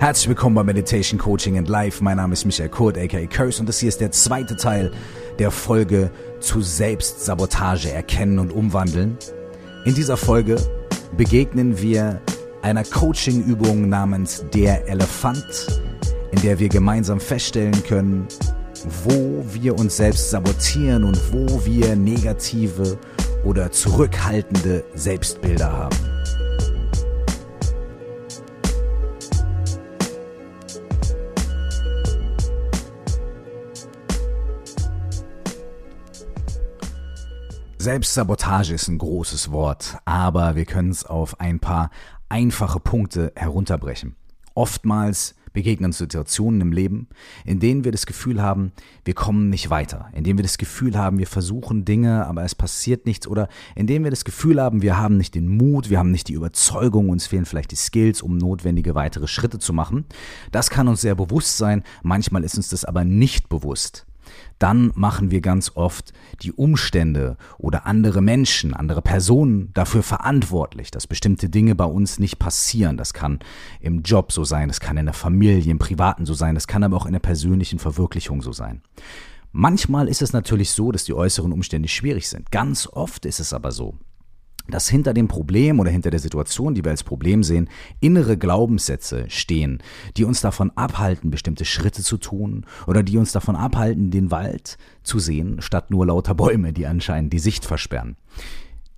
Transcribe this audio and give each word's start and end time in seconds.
Herzlich 0.00 0.28
willkommen 0.30 0.54
bei 0.54 0.64
Meditation 0.64 1.20
Coaching 1.20 1.58
and 1.58 1.68
Life. 1.68 2.02
Mein 2.02 2.16
Name 2.16 2.32
ist 2.32 2.46
Michael 2.46 2.70
Kurt, 2.70 2.96
aka 2.96 3.26
Curse, 3.26 3.60
und 3.60 3.68
das 3.68 3.80
hier 3.80 3.90
ist 3.90 4.00
der 4.00 4.10
zweite 4.10 4.56
Teil 4.56 4.92
der 5.38 5.50
Folge 5.50 6.10
zu 6.40 6.62
Selbstsabotage 6.62 7.92
erkennen 7.92 8.38
und 8.38 8.50
umwandeln. 8.50 9.18
In 9.84 9.94
dieser 9.94 10.16
Folge 10.16 10.56
begegnen 11.18 11.82
wir 11.82 12.18
einer 12.62 12.82
Coaching-Übung 12.82 13.90
namens 13.90 14.42
Der 14.54 14.88
Elefant, 14.88 15.82
in 16.32 16.40
der 16.40 16.58
wir 16.58 16.70
gemeinsam 16.70 17.20
feststellen 17.20 17.84
können, 17.84 18.26
wo 19.04 19.44
wir 19.52 19.78
uns 19.78 19.98
selbst 19.98 20.30
sabotieren 20.30 21.04
und 21.04 21.20
wo 21.30 21.66
wir 21.66 21.94
negative 21.94 22.96
oder 23.44 23.70
zurückhaltende 23.70 24.82
Selbstbilder 24.94 25.70
haben. 25.70 26.09
Selbstsabotage 37.80 38.74
ist 38.74 38.88
ein 38.88 38.98
großes 38.98 39.52
Wort, 39.52 39.96
aber 40.04 40.54
wir 40.54 40.66
können 40.66 40.90
es 40.90 41.06
auf 41.06 41.40
ein 41.40 41.60
paar 41.60 41.90
einfache 42.28 42.78
Punkte 42.78 43.32
herunterbrechen. 43.34 44.16
Oftmals 44.54 45.34
begegnen 45.54 45.92
Situationen 45.92 46.60
im 46.60 46.72
Leben, 46.72 47.08
in 47.46 47.58
denen 47.58 47.82
wir 47.82 47.90
das 47.90 48.04
Gefühl 48.04 48.42
haben, 48.42 48.72
wir 49.06 49.14
kommen 49.14 49.48
nicht 49.48 49.70
weiter, 49.70 50.10
in 50.12 50.24
denen 50.24 50.38
wir 50.38 50.42
das 50.42 50.58
Gefühl 50.58 50.98
haben, 50.98 51.18
wir 51.18 51.26
versuchen 51.26 51.86
Dinge, 51.86 52.26
aber 52.26 52.44
es 52.44 52.54
passiert 52.54 53.06
nichts 53.06 53.26
oder 53.26 53.48
in 53.74 53.86
denen 53.86 54.04
wir 54.04 54.10
das 54.10 54.26
Gefühl 54.26 54.60
haben, 54.60 54.82
wir 54.82 54.98
haben 54.98 55.16
nicht 55.16 55.34
den 55.34 55.48
Mut, 55.48 55.88
wir 55.88 55.98
haben 55.98 56.10
nicht 56.10 56.28
die 56.28 56.34
Überzeugung, 56.34 57.08
uns 57.08 57.28
fehlen 57.28 57.46
vielleicht 57.46 57.70
die 57.70 57.76
Skills, 57.76 58.20
um 58.20 58.36
notwendige 58.36 58.94
weitere 58.94 59.26
Schritte 59.26 59.58
zu 59.58 59.72
machen. 59.72 60.04
Das 60.52 60.68
kann 60.68 60.86
uns 60.86 61.00
sehr 61.00 61.14
bewusst 61.14 61.56
sein, 61.56 61.82
manchmal 62.02 62.44
ist 62.44 62.58
uns 62.58 62.68
das 62.68 62.84
aber 62.84 63.04
nicht 63.04 63.48
bewusst 63.48 64.04
dann 64.58 64.92
machen 64.94 65.30
wir 65.30 65.40
ganz 65.40 65.72
oft 65.74 66.12
die 66.42 66.52
Umstände 66.52 67.36
oder 67.58 67.86
andere 67.86 68.20
Menschen, 68.20 68.74
andere 68.74 69.02
Personen 69.02 69.70
dafür 69.74 70.02
verantwortlich, 70.02 70.90
dass 70.90 71.06
bestimmte 71.06 71.48
Dinge 71.48 71.74
bei 71.74 71.84
uns 71.84 72.18
nicht 72.18 72.38
passieren. 72.38 72.96
Das 72.96 73.14
kann 73.14 73.40
im 73.80 74.02
Job 74.02 74.32
so 74.32 74.44
sein, 74.44 74.68
das 74.68 74.80
kann 74.80 74.96
in 74.96 75.06
der 75.06 75.14
Familie, 75.14 75.70
im 75.70 75.78
Privaten 75.78 76.26
so 76.26 76.34
sein, 76.34 76.54
das 76.54 76.66
kann 76.66 76.84
aber 76.84 76.96
auch 76.96 77.06
in 77.06 77.12
der 77.12 77.20
persönlichen 77.20 77.78
Verwirklichung 77.78 78.42
so 78.42 78.52
sein. 78.52 78.82
Manchmal 79.52 80.08
ist 80.08 80.22
es 80.22 80.32
natürlich 80.32 80.70
so, 80.70 80.92
dass 80.92 81.04
die 81.04 81.14
äußeren 81.14 81.52
Umstände 81.52 81.88
schwierig 81.88 82.28
sind. 82.28 82.52
Ganz 82.52 82.86
oft 82.86 83.26
ist 83.26 83.40
es 83.40 83.52
aber 83.52 83.72
so, 83.72 83.96
dass 84.70 84.88
hinter 84.88 85.14
dem 85.14 85.28
Problem 85.28 85.80
oder 85.80 85.90
hinter 85.90 86.10
der 86.10 86.20
Situation, 86.20 86.74
die 86.74 86.84
wir 86.84 86.90
als 86.90 87.04
Problem 87.04 87.42
sehen, 87.42 87.68
innere 88.00 88.36
Glaubenssätze 88.36 89.24
stehen, 89.28 89.82
die 90.16 90.24
uns 90.24 90.40
davon 90.40 90.70
abhalten, 90.76 91.30
bestimmte 91.30 91.64
Schritte 91.64 92.02
zu 92.02 92.18
tun 92.18 92.66
oder 92.86 93.02
die 93.02 93.18
uns 93.18 93.32
davon 93.32 93.56
abhalten, 93.56 94.10
den 94.10 94.30
Wald 94.30 94.78
zu 95.02 95.18
sehen, 95.18 95.60
statt 95.60 95.90
nur 95.90 96.06
lauter 96.06 96.34
Bäume, 96.34 96.72
die 96.72 96.86
anscheinend 96.86 97.32
die 97.32 97.38
Sicht 97.38 97.64
versperren. 97.64 98.16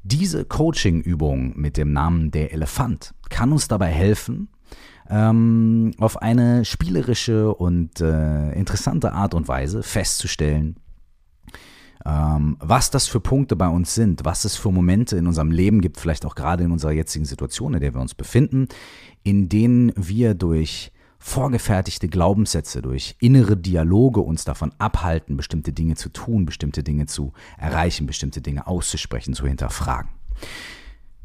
Diese 0.02 0.44
Coaching-Übung 0.44 1.52
mit 1.56 1.76
dem 1.76 1.92
Namen 1.92 2.32
der 2.32 2.52
Elefant 2.52 3.14
kann 3.28 3.52
uns 3.52 3.68
dabei 3.68 3.88
helfen, 3.88 4.48
ähm, 5.08 5.92
auf 5.98 6.20
eine 6.22 6.64
spielerische 6.64 7.54
und 7.54 8.00
äh, 8.00 8.52
interessante 8.52 9.12
Art 9.12 9.34
und 9.34 9.46
Weise 9.46 9.82
festzustellen, 9.82 10.76
ähm, 12.04 12.56
was 12.58 12.90
das 12.90 13.06
für 13.06 13.20
Punkte 13.20 13.56
bei 13.56 13.68
uns 13.68 13.94
sind, 13.94 14.24
was 14.24 14.44
es 14.44 14.56
für 14.56 14.72
Momente 14.72 15.16
in 15.16 15.26
unserem 15.26 15.50
Leben 15.50 15.80
gibt, 15.80 16.00
vielleicht 16.00 16.26
auch 16.26 16.34
gerade 16.34 16.64
in 16.64 16.72
unserer 16.72 16.92
jetzigen 16.92 17.24
Situation, 17.24 17.74
in 17.74 17.80
der 17.80 17.94
wir 17.94 18.00
uns 18.00 18.14
befinden, 18.14 18.68
in 19.22 19.48
denen 19.48 19.92
wir 19.96 20.34
durch 20.34 20.92
vorgefertigte 21.18 22.08
Glaubenssätze, 22.08 22.82
durch 22.82 23.14
innere 23.20 23.56
Dialoge 23.56 24.20
uns 24.20 24.44
davon 24.44 24.72
abhalten, 24.78 25.36
bestimmte 25.36 25.72
Dinge 25.72 25.94
zu 25.94 26.08
tun, 26.08 26.44
bestimmte 26.44 26.82
Dinge 26.82 27.06
zu 27.06 27.32
erreichen, 27.56 28.06
bestimmte 28.06 28.40
Dinge 28.40 28.66
auszusprechen, 28.66 29.32
zu 29.32 29.46
hinterfragen. 29.46 30.10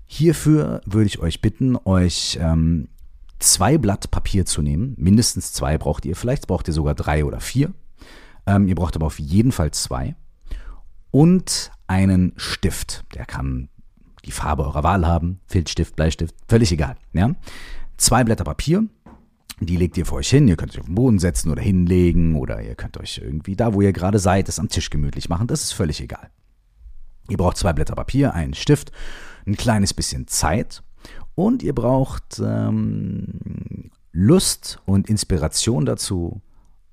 Hierfür 0.05 0.81
würde 0.85 1.07
ich 1.07 1.17
euch 1.19 1.41
bitten, 1.41 1.75
euch 1.83 2.37
ähm, 2.39 2.89
zwei 3.39 3.79
Blatt 3.79 4.11
Papier 4.11 4.45
zu 4.45 4.61
nehmen. 4.61 4.93
Mindestens 4.97 5.51
zwei 5.53 5.79
braucht 5.79 6.05
ihr, 6.05 6.15
vielleicht 6.15 6.45
braucht 6.45 6.67
ihr 6.67 6.75
sogar 6.75 6.93
drei 6.93 7.25
oder 7.25 7.39
vier. 7.39 7.73
Ähm, 8.45 8.67
ihr 8.67 8.75
braucht 8.75 8.95
aber 8.95 9.07
auf 9.07 9.17
jeden 9.17 9.51
Fall 9.51 9.71
zwei 9.71 10.15
und 11.11 11.71
einen 11.87 12.33
Stift. 12.35 13.05
Der 13.15 13.25
kann 13.25 13.69
die 14.25 14.31
Farbe 14.31 14.65
eurer 14.65 14.83
Wahl 14.83 15.07
haben, 15.07 15.39
Filzstift, 15.47 15.95
Bleistift, 15.95 16.35
völlig 16.47 16.71
egal. 16.71 16.97
Ja? 17.13 17.33
Zwei 17.97 18.23
Blätter 18.23 18.43
Papier, 18.43 18.85
die 19.59 19.77
legt 19.77 19.97
ihr 19.97 20.05
vor 20.05 20.19
euch 20.19 20.29
hin. 20.29 20.47
Ihr 20.47 20.55
könnt 20.55 20.73
euch 20.73 20.79
auf 20.79 20.85
den 20.85 20.95
Boden 20.95 21.19
setzen 21.19 21.51
oder 21.51 21.61
hinlegen 21.61 22.35
oder 22.35 22.61
ihr 22.61 22.75
könnt 22.75 22.97
euch 22.97 23.19
irgendwie 23.23 23.55
da, 23.55 23.73
wo 23.73 23.81
ihr 23.81 23.93
gerade 23.93 24.19
seid, 24.19 24.49
es 24.49 24.59
am 24.59 24.69
Tisch 24.69 24.89
gemütlich 24.89 25.29
machen. 25.29 25.47
Das 25.47 25.63
ist 25.63 25.71
völlig 25.71 26.01
egal. 26.01 26.29
Ihr 27.29 27.37
braucht 27.37 27.57
zwei 27.57 27.73
Blätter 27.73 27.95
Papier, 27.95 28.33
einen 28.33 28.53
Stift, 28.53 28.91
ein 29.45 29.57
kleines 29.57 29.93
bisschen 29.93 30.27
Zeit 30.27 30.83
und 31.35 31.63
ihr 31.63 31.73
braucht 31.73 32.41
ähm, 32.43 33.91
Lust 34.11 34.79
und 34.85 35.09
Inspiration 35.09 35.85
dazu, 35.85 36.41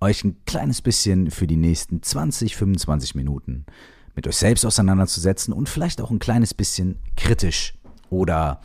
euch 0.01 0.25
ein 0.25 0.45
kleines 0.45 0.83
bisschen 0.83 1.31
für 1.31 1.47
die 1.47 1.57
nächsten 1.57 2.03
20, 2.03 2.57
25 2.57 3.15
Minuten 3.15 3.67
mit 4.15 4.27
euch 4.27 4.37
selbst 4.37 4.65
auseinanderzusetzen 4.65 5.53
und 5.53 5.69
vielleicht 5.69 6.01
auch 6.01 6.11
ein 6.11 6.19
kleines 6.19 6.55
bisschen 6.55 6.99
kritisch 7.17 7.75
oder 8.11 8.61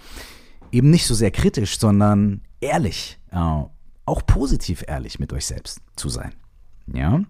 eben 0.71 0.89
nicht 0.89 1.07
so 1.07 1.15
sehr 1.15 1.31
kritisch, 1.31 1.79
sondern 1.79 2.41
ehrlich, 2.61 3.19
äh, 3.31 3.63
auch 4.05 4.25
positiv 4.25 4.83
ehrlich 4.87 5.19
mit 5.19 5.33
euch 5.33 5.45
selbst 5.45 5.81
zu 5.95 6.09
sein. 6.09 6.33
Ja? 6.87 7.21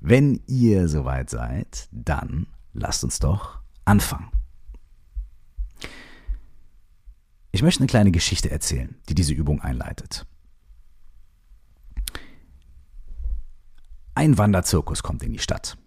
Wenn 0.00 0.40
ihr 0.46 0.88
soweit 0.88 1.30
seid, 1.30 1.88
dann 1.90 2.46
lasst 2.72 3.04
uns 3.04 3.18
doch 3.18 3.58
anfangen. 3.84 4.30
Ich 7.52 7.62
möchte 7.62 7.80
eine 7.80 7.86
kleine 7.86 8.10
Geschichte 8.10 8.50
erzählen, 8.50 8.96
die 9.08 9.14
diese 9.14 9.32
Übung 9.32 9.62
einleitet. 9.62 10.26
Ein 14.14 14.36
Wanderzirkus 14.38 15.02
kommt 15.02 15.22
in 15.22 15.32
die 15.32 15.38
Stadt. 15.38 15.78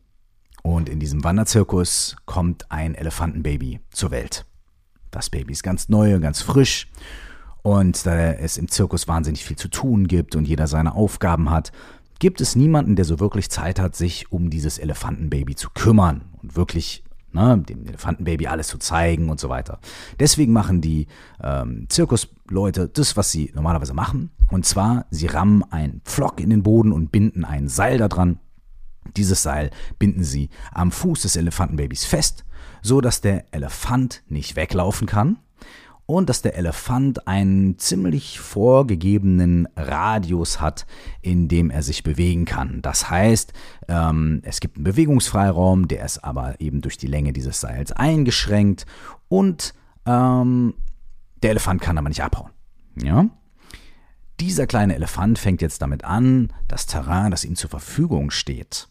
Und 0.63 0.89
in 0.89 0.99
diesem 0.99 1.23
Wanderzirkus 1.23 2.15
kommt 2.25 2.71
ein 2.71 2.95
Elefantenbaby 2.95 3.79
zur 3.91 4.11
Welt. 4.11 4.45
Das 5.11 5.29
Baby 5.29 5.53
ist 5.53 5.63
ganz 5.63 5.89
neu 5.89 6.15
und 6.15 6.21
ganz 6.21 6.41
frisch. 6.41 6.87
Und 7.61 8.05
da 8.05 8.31
es 8.33 8.57
im 8.57 8.67
Zirkus 8.67 9.07
wahnsinnig 9.07 9.43
viel 9.43 9.57
zu 9.57 9.67
tun 9.67 10.07
gibt 10.07 10.35
und 10.35 10.47
jeder 10.47 10.67
seine 10.67 10.95
Aufgaben 10.95 11.49
hat, 11.49 11.71
gibt 12.19 12.41
es 12.41 12.55
niemanden, 12.55 12.95
der 12.95 13.05
so 13.05 13.19
wirklich 13.19 13.49
Zeit 13.49 13.79
hat, 13.79 13.95
sich 13.95 14.31
um 14.31 14.49
dieses 14.49 14.77
Elefantenbaby 14.77 15.55
zu 15.55 15.69
kümmern 15.73 16.25
und 16.41 16.55
wirklich 16.55 17.03
ne, 17.31 17.57
dem 17.57 17.85
Elefantenbaby 17.85 18.47
alles 18.47 18.67
zu 18.67 18.77
zeigen 18.77 19.29
und 19.29 19.39
so 19.39 19.49
weiter. 19.49 19.79
Deswegen 20.19 20.53
machen 20.53 20.81
die 20.81 21.07
ähm, 21.41 21.85
Zirkusleute 21.89 22.87
das, 22.87 23.17
was 23.17 23.31
sie 23.31 23.51
normalerweise 23.53 23.93
machen. 23.93 24.31
Und 24.49 24.65
zwar, 24.65 25.05
sie 25.09 25.27
rammen 25.27 25.63
einen 25.71 26.01
Pflock 26.05 26.39
in 26.39 26.49
den 26.49 26.63
Boden 26.63 26.91
und 26.91 27.11
binden 27.11 27.45
ein 27.45 27.67
Seil 27.67 27.97
da 27.97 28.07
dran 28.07 28.39
dieses 29.17 29.43
Seil 29.43 29.71
binden 29.97 30.23
sie 30.23 30.49
am 30.71 30.91
Fuß 30.91 31.21
des 31.23 31.35
Elefantenbabys 31.35 32.05
fest, 32.05 32.45
so 32.81 33.01
dass 33.01 33.21
der 33.21 33.45
Elefant 33.53 34.23
nicht 34.27 34.55
weglaufen 34.55 35.07
kann 35.07 35.39
und 36.09 36.27
dass 36.27 36.41
der 36.41 36.57
Elefant 36.57 37.27
einen 37.27 37.77
ziemlich 37.77 38.39
vorgegebenen 38.39 39.67
Radius 39.75 40.59
hat, 40.59 40.87
in 41.21 41.47
dem 41.47 41.69
er 41.69 41.83
sich 41.83 42.01
bewegen 42.01 42.45
kann. 42.45 42.81
Das 42.81 43.11
heißt, 43.11 43.53
ähm, 43.87 44.41
es 44.43 44.59
gibt 44.59 44.77
einen 44.77 44.85
Bewegungsfreiraum, 44.85 45.87
der 45.87 46.03
ist 46.03 46.23
aber 46.23 46.59
eben 46.59 46.81
durch 46.81 46.97
die 46.97 47.05
Länge 47.05 47.31
dieses 47.31 47.61
Seils 47.61 47.91
eingeschränkt 47.91 48.87
und 49.27 49.75
ähm, 50.07 50.73
der 51.43 51.51
Elefant 51.51 51.79
kann 51.79 51.99
aber 51.99 52.09
nicht 52.09 52.23
abhauen. 52.23 52.49
Ja? 52.95 53.29
Dieser 54.39 54.65
kleine 54.65 54.95
Elefant 54.95 55.37
fängt 55.37 55.61
jetzt 55.61 55.83
damit 55.83 56.05
an, 56.05 56.51
das 56.67 56.87
Terrain, 56.87 57.29
das 57.29 57.45
ihm 57.45 57.55
zur 57.55 57.69
Verfügung 57.69 58.31
steht, 58.31 58.88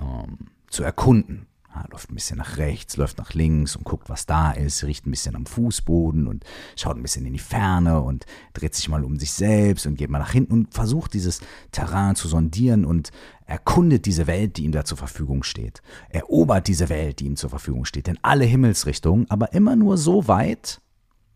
ähm, 0.00 0.48
zu 0.68 0.82
erkunden. 0.82 1.46
Er 1.72 1.86
läuft 1.92 2.10
ein 2.10 2.16
bisschen 2.16 2.38
nach 2.38 2.56
rechts, 2.56 2.96
läuft 2.96 3.18
nach 3.18 3.32
links 3.32 3.76
und 3.76 3.84
guckt, 3.84 4.08
was 4.08 4.26
da 4.26 4.50
ist, 4.50 4.82
riecht 4.82 5.06
ein 5.06 5.12
bisschen 5.12 5.36
am 5.36 5.46
Fußboden 5.46 6.26
und 6.26 6.44
schaut 6.74 6.96
ein 6.96 7.02
bisschen 7.02 7.24
in 7.26 7.32
die 7.32 7.38
Ferne 7.38 8.00
und 8.00 8.26
dreht 8.54 8.74
sich 8.74 8.88
mal 8.88 9.04
um 9.04 9.16
sich 9.20 9.30
selbst 9.30 9.86
und 9.86 9.94
geht 9.94 10.10
mal 10.10 10.18
nach 10.18 10.32
hinten 10.32 10.52
und 10.52 10.74
versucht 10.74 11.14
dieses 11.14 11.40
Terrain 11.70 12.16
zu 12.16 12.26
sondieren 12.26 12.84
und 12.84 13.10
erkundet 13.46 14.06
diese 14.06 14.26
Welt, 14.26 14.56
die 14.56 14.64
ihm 14.64 14.72
da 14.72 14.84
zur 14.84 14.98
Verfügung 14.98 15.44
steht. 15.44 15.80
Erobert 16.08 16.66
diese 16.66 16.88
Welt, 16.88 17.20
die 17.20 17.26
ihm 17.26 17.36
zur 17.36 17.50
Verfügung 17.50 17.84
steht, 17.84 18.08
in 18.08 18.18
alle 18.22 18.44
Himmelsrichtungen, 18.44 19.30
aber 19.30 19.52
immer 19.52 19.76
nur 19.76 19.96
so 19.96 20.26
weit, 20.26 20.80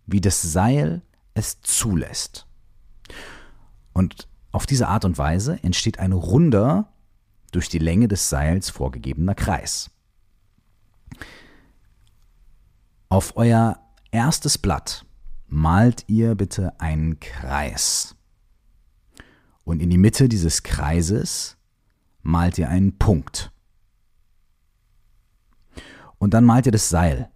wie 0.06 0.20
das 0.20 0.42
Seil 0.42 1.02
es 1.34 1.60
zulässt. 1.60 2.46
Und 3.92 4.28
auf 4.50 4.66
diese 4.66 4.88
Art 4.88 5.04
und 5.04 5.16
Weise 5.16 5.58
entsteht 5.62 6.00
ein 6.00 6.12
runder, 6.12 6.92
durch 7.54 7.68
die 7.68 7.78
Länge 7.78 8.08
des 8.08 8.28
Seils 8.30 8.70
vorgegebener 8.70 9.34
Kreis. 9.34 9.90
Auf 13.08 13.36
euer 13.36 13.78
erstes 14.10 14.58
Blatt 14.58 15.04
malt 15.46 16.04
ihr 16.08 16.34
bitte 16.34 16.78
einen 16.80 17.20
Kreis. 17.20 18.16
Und 19.64 19.80
in 19.80 19.90
die 19.90 19.98
Mitte 19.98 20.28
dieses 20.28 20.62
Kreises 20.62 21.56
malt 22.22 22.58
ihr 22.58 22.68
einen 22.68 22.98
Punkt. 22.98 23.52
Und 26.18 26.34
dann 26.34 26.44
malt 26.44 26.66
ihr 26.66 26.72
das 26.72 26.88
Seil. 26.88 27.30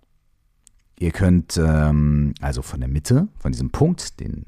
Ihr 0.99 1.13
könnt 1.13 1.57
ähm, 1.59 2.35
also 2.41 2.63
von 2.63 2.81
der 2.81 2.89
Mitte, 2.89 3.29
von 3.39 3.53
diesem 3.53 3.71
Punkt, 3.71 4.19
den, 4.19 4.47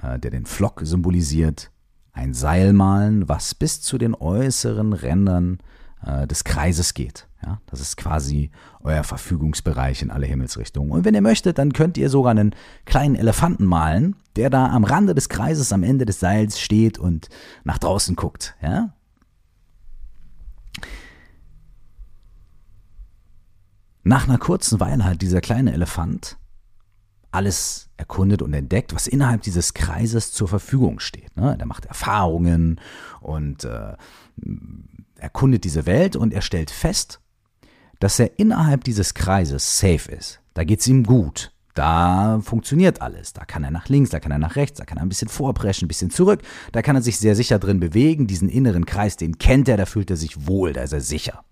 äh, 0.00 0.18
der 0.18 0.30
den 0.30 0.46
Flock 0.46 0.80
symbolisiert, 0.84 1.71
ein 2.12 2.34
Seil 2.34 2.72
malen, 2.72 3.28
was 3.28 3.54
bis 3.54 3.80
zu 3.80 3.98
den 3.98 4.14
äußeren 4.14 4.92
Rändern 4.92 5.58
äh, 6.04 6.26
des 6.26 6.44
Kreises 6.44 6.94
geht. 6.94 7.26
Ja, 7.44 7.60
das 7.66 7.80
ist 7.80 7.96
quasi 7.96 8.50
euer 8.82 9.02
Verfügungsbereich 9.02 10.02
in 10.02 10.10
alle 10.10 10.26
Himmelsrichtungen. 10.26 10.92
Und 10.92 11.04
wenn 11.04 11.14
ihr 11.14 11.22
möchtet, 11.22 11.58
dann 11.58 11.72
könnt 11.72 11.98
ihr 11.98 12.08
sogar 12.08 12.30
einen 12.30 12.54
kleinen 12.84 13.16
Elefanten 13.16 13.64
malen, 13.64 14.14
der 14.36 14.48
da 14.48 14.66
am 14.70 14.84
Rande 14.84 15.14
des 15.14 15.28
Kreises 15.28 15.72
am 15.72 15.82
Ende 15.82 16.06
des 16.06 16.20
Seils 16.20 16.60
steht 16.60 16.98
und 16.98 17.28
nach 17.64 17.78
draußen 17.78 18.14
guckt. 18.14 18.54
Ja? 18.62 18.94
Nach 24.04 24.28
einer 24.28 24.38
kurzen 24.38 24.78
Weile 24.78 25.04
hat 25.04 25.22
dieser 25.22 25.40
kleine 25.40 25.72
Elefant 25.72 26.36
alles 27.32 27.88
erkundet 27.96 28.42
und 28.42 28.52
entdeckt, 28.54 28.94
was 28.94 29.06
innerhalb 29.06 29.42
dieses 29.42 29.74
Kreises 29.74 30.32
zur 30.32 30.48
Verfügung 30.48 31.00
steht. 31.00 31.36
Ne? 31.36 31.56
Der 31.58 31.66
macht 31.66 31.86
Erfahrungen 31.86 32.80
und 33.20 33.64
äh, 33.64 33.96
erkundet 35.16 35.64
diese 35.64 35.86
Welt 35.86 36.14
und 36.14 36.32
er 36.32 36.42
stellt 36.42 36.70
fest, 36.70 37.20
dass 38.00 38.18
er 38.18 38.38
innerhalb 38.38 38.84
dieses 38.84 39.14
Kreises 39.14 39.78
safe 39.78 40.10
ist. 40.10 40.40
Da 40.54 40.64
geht 40.64 40.80
es 40.80 40.86
ihm 40.86 41.04
gut. 41.04 41.52
Da 41.74 42.40
funktioniert 42.42 43.00
alles. 43.00 43.32
Da 43.32 43.44
kann 43.46 43.64
er 43.64 43.70
nach 43.70 43.88
links, 43.88 44.10
da 44.10 44.20
kann 44.20 44.32
er 44.32 44.38
nach 44.38 44.56
rechts, 44.56 44.78
da 44.78 44.84
kann 44.84 44.98
er 44.98 45.02
ein 45.04 45.08
bisschen 45.08 45.28
vorpreschen, 45.28 45.86
ein 45.86 45.88
bisschen 45.88 46.10
zurück. 46.10 46.42
Da 46.72 46.82
kann 46.82 46.96
er 46.96 47.02
sich 47.02 47.18
sehr 47.18 47.34
sicher 47.34 47.58
drin 47.58 47.80
bewegen. 47.80 48.26
Diesen 48.26 48.50
inneren 48.50 48.84
Kreis, 48.84 49.16
den 49.16 49.38
kennt 49.38 49.68
er, 49.68 49.78
da 49.78 49.86
fühlt 49.86 50.10
er 50.10 50.16
sich 50.16 50.46
wohl, 50.46 50.74
da 50.74 50.82
ist 50.82 50.92
er 50.92 51.00
sicher. 51.00 51.44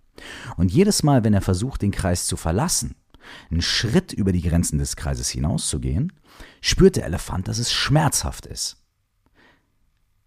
Und 0.58 0.70
jedes 0.70 1.02
Mal, 1.02 1.24
wenn 1.24 1.32
er 1.32 1.40
versucht, 1.40 1.80
den 1.80 1.90
Kreis 1.90 2.26
zu 2.26 2.36
verlassen, 2.36 2.96
einen 3.50 3.62
Schritt 3.62 4.12
über 4.12 4.32
die 4.32 4.42
Grenzen 4.42 4.78
des 4.78 4.96
Kreises 4.96 5.28
hinauszugehen, 5.28 6.12
spürt 6.60 6.96
der 6.96 7.04
Elefant, 7.04 7.48
dass 7.48 7.58
es 7.58 7.72
schmerzhaft 7.72 8.46
ist. 8.46 8.76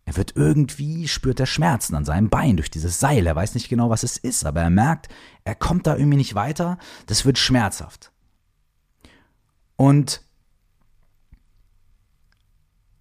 Er 0.06 0.18
wird 0.18 0.36
irgendwie, 0.36 1.08
spürt 1.08 1.40
er 1.40 1.46
Schmerzen 1.46 1.96
an 1.96 2.06
seinem 2.06 2.30
Bein 2.30 2.58
durch 2.58 2.70
dieses 2.70 3.00
Seil. 3.00 3.26
Er 3.26 3.36
weiß 3.36 3.54
nicht 3.54 3.70
genau, 3.70 3.90
was 3.90 4.04
es 4.04 4.18
ist, 4.18 4.46
aber 4.46 4.62
er 4.62 4.70
merkt, 4.70 5.08
er 5.46 5.56
kommt 5.56 5.88
da 5.88 5.96
irgendwie 5.96 6.18
nicht 6.18 6.36
weiter. 6.36 6.78
Das 7.06 7.26
wird 7.26 7.38
schmerzhaft. 7.38 8.12
Und 9.78 10.22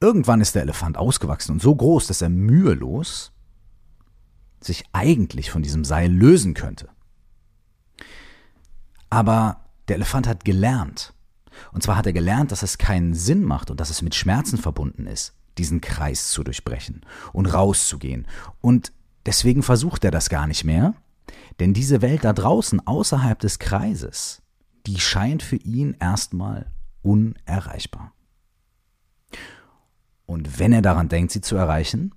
irgendwann 0.00 0.40
ist 0.40 0.54
der 0.54 0.62
Elefant 0.62 0.96
ausgewachsen 0.96 1.52
und 1.52 1.62
so 1.62 1.74
groß, 1.74 2.06
dass 2.06 2.22
er 2.22 2.28
mühelos 2.28 3.32
sich 4.60 4.84
eigentlich 4.92 5.50
von 5.50 5.62
diesem 5.62 5.84
Seil 5.84 6.12
lösen 6.12 6.54
könnte. 6.54 6.88
Aber 9.10 9.61
der 9.88 9.96
Elefant 9.96 10.26
hat 10.26 10.44
gelernt. 10.44 11.14
Und 11.72 11.82
zwar 11.82 11.96
hat 11.96 12.06
er 12.06 12.12
gelernt, 12.12 12.52
dass 12.52 12.62
es 12.62 12.78
keinen 12.78 13.14
Sinn 13.14 13.42
macht 13.44 13.70
und 13.70 13.80
dass 13.80 13.90
es 13.90 14.02
mit 14.02 14.14
Schmerzen 14.14 14.58
verbunden 14.58 15.06
ist, 15.06 15.34
diesen 15.58 15.80
Kreis 15.80 16.30
zu 16.30 16.42
durchbrechen 16.42 17.04
und 17.32 17.46
rauszugehen. 17.46 18.26
Und 18.60 18.92
deswegen 19.26 19.62
versucht 19.62 20.04
er 20.04 20.10
das 20.10 20.30
gar 20.30 20.46
nicht 20.46 20.64
mehr, 20.64 20.94
denn 21.60 21.74
diese 21.74 22.02
Welt 22.02 22.24
da 22.24 22.32
draußen, 22.32 22.86
außerhalb 22.86 23.38
des 23.38 23.58
Kreises, 23.58 24.42
die 24.86 24.98
scheint 24.98 25.42
für 25.42 25.56
ihn 25.56 25.94
erstmal 26.00 26.72
unerreichbar. 27.02 28.12
Und 30.26 30.58
wenn 30.58 30.72
er 30.72 30.82
daran 30.82 31.08
denkt, 31.08 31.32
sie 31.32 31.40
zu 31.40 31.56
erreichen, 31.56 32.14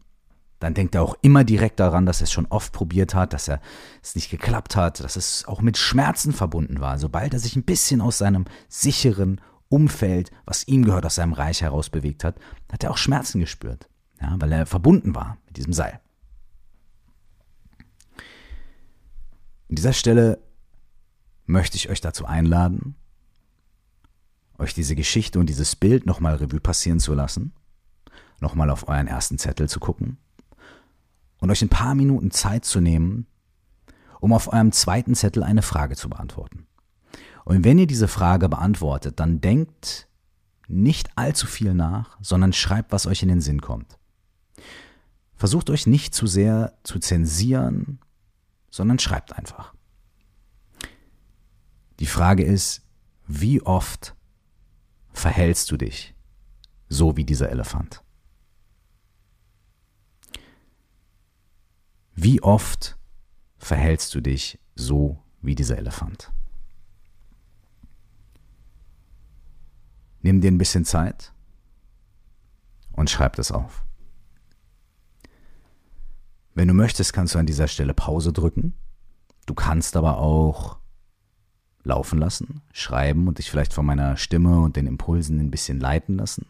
dann 0.60 0.74
denkt 0.74 0.96
er 0.96 1.04
auch 1.04 1.16
immer 1.22 1.44
direkt 1.44 1.80
daran, 1.80 2.06
dass 2.06 2.22
er 2.22 2.26
es 2.26 2.32
schon 2.32 2.46
oft 2.48 2.72
probiert 2.72 3.14
hat, 3.14 3.34
dass 3.34 3.48
er 3.48 3.62
es 4.02 4.16
nicht 4.16 4.30
geklappt 4.30 4.76
hat, 4.76 5.04
dass 5.04 5.16
es 5.16 5.46
auch 5.46 5.62
mit 5.62 5.78
Schmerzen 5.78 6.32
verbunden 6.32 6.80
war. 6.80 6.98
Sobald 6.98 7.34
er 7.34 7.40
sich 7.40 7.56
ein 7.56 7.64
bisschen 7.64 8.02
aus 8.02 8.18
seinem 8.18 8.46
sicheren 8.70 9.42
Umfeld, 9.68 10.32
was 10.46 10.68
ihm 10.68 10.86
gehört, 10.86 11.06
aus 11.06 11.16
seinem 11.16 11.34
Reich 11.34 11.62
heraus 11.62 11.90
bewegt 11.90 12.24
hat, 12.24 12.38
hat 12.72 12.84
er 12.84 12.92
auch 12.92 12.98
Schmerzen 12.98 13.42
gespürt, 13.42 13.90
ja, 14.22 14.36
weil 14.40 14.52
er 14.52 14.66
verbunden 14.66 15.14
war 15.14 15.38
mit 15.46 15.58
diesem 15.58 15.74
Seil. 15.74 16.00
An 19.70 19.76
dieser 19.76 19.94
Stelle 19.94 20.40
möchte 21.46 21.76
ich 21.76 21.90
euch 21.90 22.00
dazu 22.00 22.26
einladen, 22.26 22.96
euch 24.58 24.74
diese 24.74 24.96
Geschichte 24.96 25.38
und 25.38 25.48
dieses 25.48 25.76
Bild 25.76 26.06
nochmal 26.06 26.36
Revue 26.36 26.62
passieren 26.62 27.00
zu 27.00 27.14
lassen, 27.14 27.52
nochmal 28.40 28.70
auf 28.70 28.88
euren 28.88 29.08
ersten 29.08 29.38
Zettel 29.38 29.68
zu 29.68 29.82
gucken 29.82 30.18
und 31.46 31.52
euch 31.52 31.62
ein 31.62 31.70
paar 31.70 31.94
Minuten 31.94 32.32
Zeit 32.32 32.66
zu 32.66 32.82
nehmen, 32.82 33.28
um 34.20 34.34
auf 34.34 34.52
eurem 34.52 34.72
zweiten 34.72 35.14
Zettel 35.14 35.44
eine 35.44 35.62
Frage 35.62 35.96
zu 35.96 36.10
beantworten. 36.10 36.66
Und 37.44 37.64
wenn 37.64 37.78
ihr 37.78 37.86
diese 37.86 38.08
Frage 38.08 38.50
beantwortet, 38.50 39.20
dann 39.20 39.42
denkt 39.42 40.08
nicht 40.68 41.16
allzu 41.16 41.46
viel 41.46 41.76
nach, 41.76 42.18
sondern 42.20 42.52
schreibt, 42.52 42.92
was 42.92 43.06
euch 43.06 43.22
in 43.22 43.30
den 43.30 43.42
Sinn 43.42 43.62
kommt. 43.62 44.00
Versucht 45.36 45.70
euch 45.70 45.86
nicht 45.86 46.16
zu 46.16 46.26
sehr 46.26 46.74
zu 46.82 46.98
zensieren, 46.98 48.00
sondern 48.72 48.98
schreibt 48.98 49.34
einfach. 49.38 49.76
Die 52.00 52.08
Frage 52.08 52.44
ist, 52.44 52.82
wie 53.28 53.62
oft 53.62 54.16
verhältst 55.14 55.70
du 55.70 55.78
dich 55.78 56.16
so 56.90 57.18
wie 57.18 57.24
dieser 57.24 57.50
Elefant? 57.50 58.02
Wie 62.16 62.42
oft 62.42 62.98
verhältst 63.58 64.16
du 64.16 64.22
dich 64.22 64.58
so 64.74 65.22
wie 65.42 65.54
dieser 65.54 65.78
Elefant? 65.78 66.32
Nimm 70.22 70.42
dir 70.42 70.50
ein 70.50 70.58
bisschen 70.58 70.86
Zeit 70.86 71.34
und 72.94 73.10
schreib 73.10 73.36
das 73.36 73.52
auf. 73.52 73.86
Wenn 76.54 76.70
du 76.70 76.74
möchtest, 76.74 77.12
kannst 77.12 77.36
du 77.36 77.40
an 77.40 77.46
dieser 77.46 77.68
Stelle 77.68 77.94
Pause 77.94 78.32
drücken. 78.32 78.74
Du 79.46 79.54
kannst 79.54 79.98
aber 79.98 80.18
auch 80.18 80.80
laufen 81.84 82.18
lassen, 82.18 82.62
schreiben 82.72 83.28
und 83.28 83.38
dich 83.38 83.52
vielleicht 83.52 83.74
von 83.74 83.86
meiner 83.86 84.16
Stimme 84.16 84.62
und 84.62 84.78
den 84.78 84.88
Impulsen 84.88 85.40
ein 85.40 85.52
bisschen 85.52 85.82
leiten 85.82 86.16
lassen. 86.16 86.48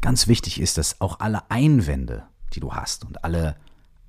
Ganz 0.00 0.28
wichtig 0.28 0.60
ist, 0.60 0.78
dass 0.78 1.00
auch 1.00 1.20
alle 1.20 1.50
Einwände, 1.50 2.26
die 2.52 2.60
du 2.60 2.72
hast 2.72 3.04
und 3.04 3.24
alle 3.24 3.56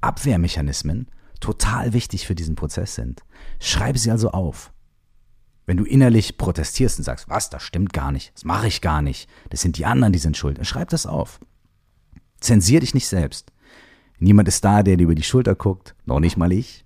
Abwehrmechanismen 0.02 1.08
total 1.40 1.94
wichtig 1.94 2.28
für 2.28 2.36
diesen 2.36 2.56
Prozess 2.56 2.96
sind. 2.96 3.24
Schreibe 3.60 3.98
sie 3.98 4.12
also 4.12 4.32
auf. 4.32 4.72
Wenn 5.66 5.78
du 5.78 5.86
innerlich 5.86 6.38
protestierst 6.38 6.98
und 7.00 7.06
sagst, 7.06 7.30
was, 7.30 7.50
das 7.50 7.64
stimmt 7.64 7.94
gar 7.94 8.12
nicht, 8.12 8.34
das 8.34 8.44
mache 8.44 8.68
ich 8.68 8.82
gar 8.82 9.02
nicht, 9.02 9.30
das 9.50 9.62
sind 9.62 9.78
die 9.78 9.86
anderen, 9.86 10.14
die 10.14 10.20
sind 10.20 10.36
schuld, 10.36 10.58
dann 10.58 10.66
schreib 10.66 10.90
das 10.90 11.06
auf. 11.06 11.40
Zensier 12.40 12.82
dich 12.82 12.94
nicht 12.94 13.08
selbst. 13.08 13.52
Niemand 14.20 14.48
ist 14.48 14.64
da, 14.64 14.84
der 14.84 14.98
dir 14.98 15.04
über 15.04 15.16
die 15.16 15.24
Schulter 15.24 15.56
guckt, 15.56 15.96
noch 16.06 16.20
nicht 16.20 16.38
mal 16.38 16.52
ich. 16.52 16.86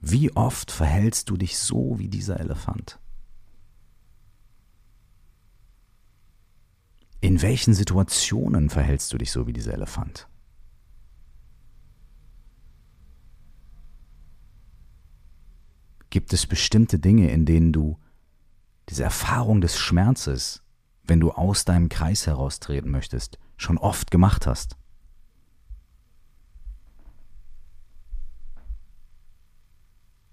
Wie 0.00 0.34
oft 0.36 0.70
verhältst 0.70 1.30
du 1.30 1.36
dich 1.36 1.58
so 1.58 1.98
wie 1.98 2.08
dieser 2.08 2.40
Elefant? 2.40 2.98
In 7.20 7.40
welchen 7.40 7.72
Situationen 7.72 8.68
verhältst 8.68 9.12
du 9.12 9.18
dich 9.18 9.30
so 9.30 9.46
wie 9.46 9.52
dieser 9.52 9.74
Elefant? 9.74 10.26
Gibt 16.12 16.34
es 16.34 16.46
bestimmte 16.46 16.98
Dinge, 16.98 17.30
in 17.30 17.46
denen 17.46 17.72
du 17.72 17.98
diese 18.90 19.02
Erfahrung 19.02 19.62
des 19.62 19.78
Schmerzes, 19.78 20.62
wenn 21.04 21.20
du 21.20 21.30
aus 21.32 21.64
deinem 21.64 21.88
Kreis 21.88 22.26
heraustreten 22.26 22.90
möchtest, 22.90 23.38
schon 23.56 23.78
oft 23.78 24.10
gemacht 24.10 24.46
hast? 24.46 24.76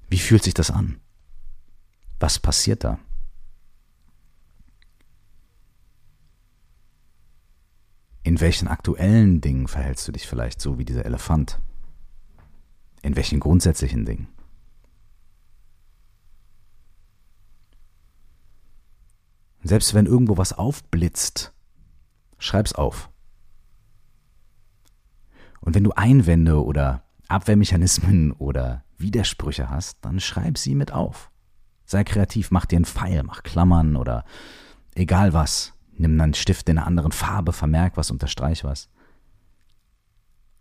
Wie 0.10 0.18
fühlt 0.18 0.44
sich 0.44 0.54
das 0.54 0.70
an? 0.70 1.00
Was 2.20 2.40
passiert 2.40 2.84
da? 2.84 3.00
In 8.24 8.42
welchen 8.42 8.68
aktuellen 8.68 9.40
Dingen 9.40 9.70
verhältst 9.70 10.06
du 10.10 10.12
dich 10.12 10.28
vielleicht 10.28 10.60
so 10.60 10.78
wie 10.78 10.84
dieser 10.84 11.06
Elefant? 11.06 11.58
In 13.02 13.16
welchen 13.16 13.40
grundsätzlichen 13.40 14.04
Dingen? 14.04 14.28
Selbst 19.64 19.94
wenn 19.94 20.06
irgendwo 20.06 20.38
was 20.38 20.54
aufblitzt, 20.54 21.54
schreib's 22.38 22.74
auf. 22.74 23.10
Und 25.60 25.76
wenn 25.76 25.84
du 25.84 25.92
Einwände 25.92 26.64
oder 26.64 27.04
Abwehrmechanismen 27.28 28.32
oder 28.38 28.84
Widersprüche 28.98 29.70
hast, 29.70 29.98
dann 30.02 30.20
schreib 30.20 30.58
sie 30.58 30.76
mit 30.76 30.92
auf. 30.92 31.32
Sei 31.86 32.04
kreativ, 32.04 32.52
mach 32.52 32.66
dir 32.66 32.78
einen 32.78 32.86
Pfeil, 32.86 33.24
mach 33.24 33.44
Klammern 33.44 33.96
oder 33.96 34.24
egal 34.96 35.34
was. 35.34 35.74
Nimm 35.98 36.20
einen 36.20 36.34
Stift 36.34 36.70
in 36.70 36.78
einer 36.78 36.88
anderen 36.88 37.12
Farbe, 37.12 37.52
vermerk 37.52 37.98
was, 37.98 38.12
unterstreich 38.12 38.64
was. 38.64 38.90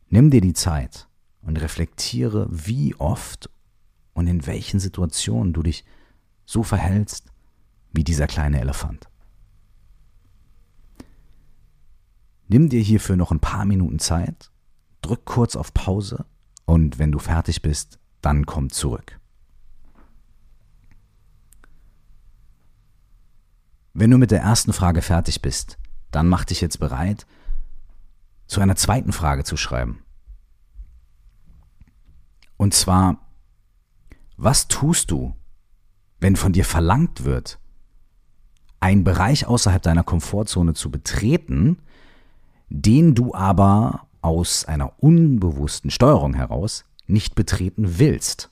Nimm 0.08 0.30
dir 0.30 0.40
die 0.40 0.54
Zeit 0.54 1.06
und 1.42 1.60
reflektiere, 1.60 2.48
wie 2.50 2.94
oft 2.96 3.50
und 4.14 4.26
in 4.26 4.46
welchen 4.46 4.80
Situationen 4.80 5.52
du 5.52 5.62
dich 5.62 5.84
so 6.44 6.62
verhältst 6.62 7.30
wie 7.92 8.04
dieser 8.04 8.26
kleine 8.26 8.61
Elefant. 8.61 9.09
Nimm 12.49 12.68
dir 12.68 12.80
hierfür 12.80 13.16
noch 13.16 13.30
ein 13.30 13.40
paar 13.40 13.64
Minuten 13.64 13.99
Zeit, 13.99 14.50
drück 15.02 15.25
kurz 15.25 15.54
auf 15.54 15.75
Pause 15.75 16.25
und 16.64 16.99
wenn 16.99 17.12
du 17.12 17.18
fertig 17.18 17.62
bist, 17.62 17.99
dann 18.23 18.47
komm 18.47 18.71
zurück. 18.71 19.21
Wenn 23.92 24.11
du 24.11 24.18
mit 24.18 24.30
der 24.30 24.40
ersten 24.40 24.73
Frage 24.73 25.02
fertig 25.02 25.42
bist, 25.42 25.78
dann 26.11 26.28
mach 26.28 26.45
dich 26.45 26.61
jetzt 26.61 26.78
bereit, 26.78 27.26
zu 28.47 28.61
einer 28.61 28.76
zweiten 28.76 29.12
Frage 29.12 29.45
zu 29.45 29.57
schreiben. 29.57 30.02
Und 32.57 32.75
zwar, 32.75 33.18
was 34.37 34.68
tust 34.68 35.11
du, 35.11 35.35
wenn 36.21 36.37
von 36.37 36.52
dir 36.52 36.64
verlangt 36.64 37.25
wird, 37.25 37.59
einen 38.80 39.04
Bereich 39.04 39.47
außerhalb 39.47 39.82
deiner 39.82 40.04
Komfortzone 40.04 40.75
zu 40.75 40.90
betreten, 40.90 41.78
den 42.68 43.14
du 43.14 43.35
aber 43.35 44.06
aus 44.20 44.64
einer 44.64 45.02
unbewussten 45.02 45.90
Steuerung 45.90 46.35
heraus 46.35 46.85
nicht 47.06 47.35
betreten 47.35 47.99
willst? 47.99 48.50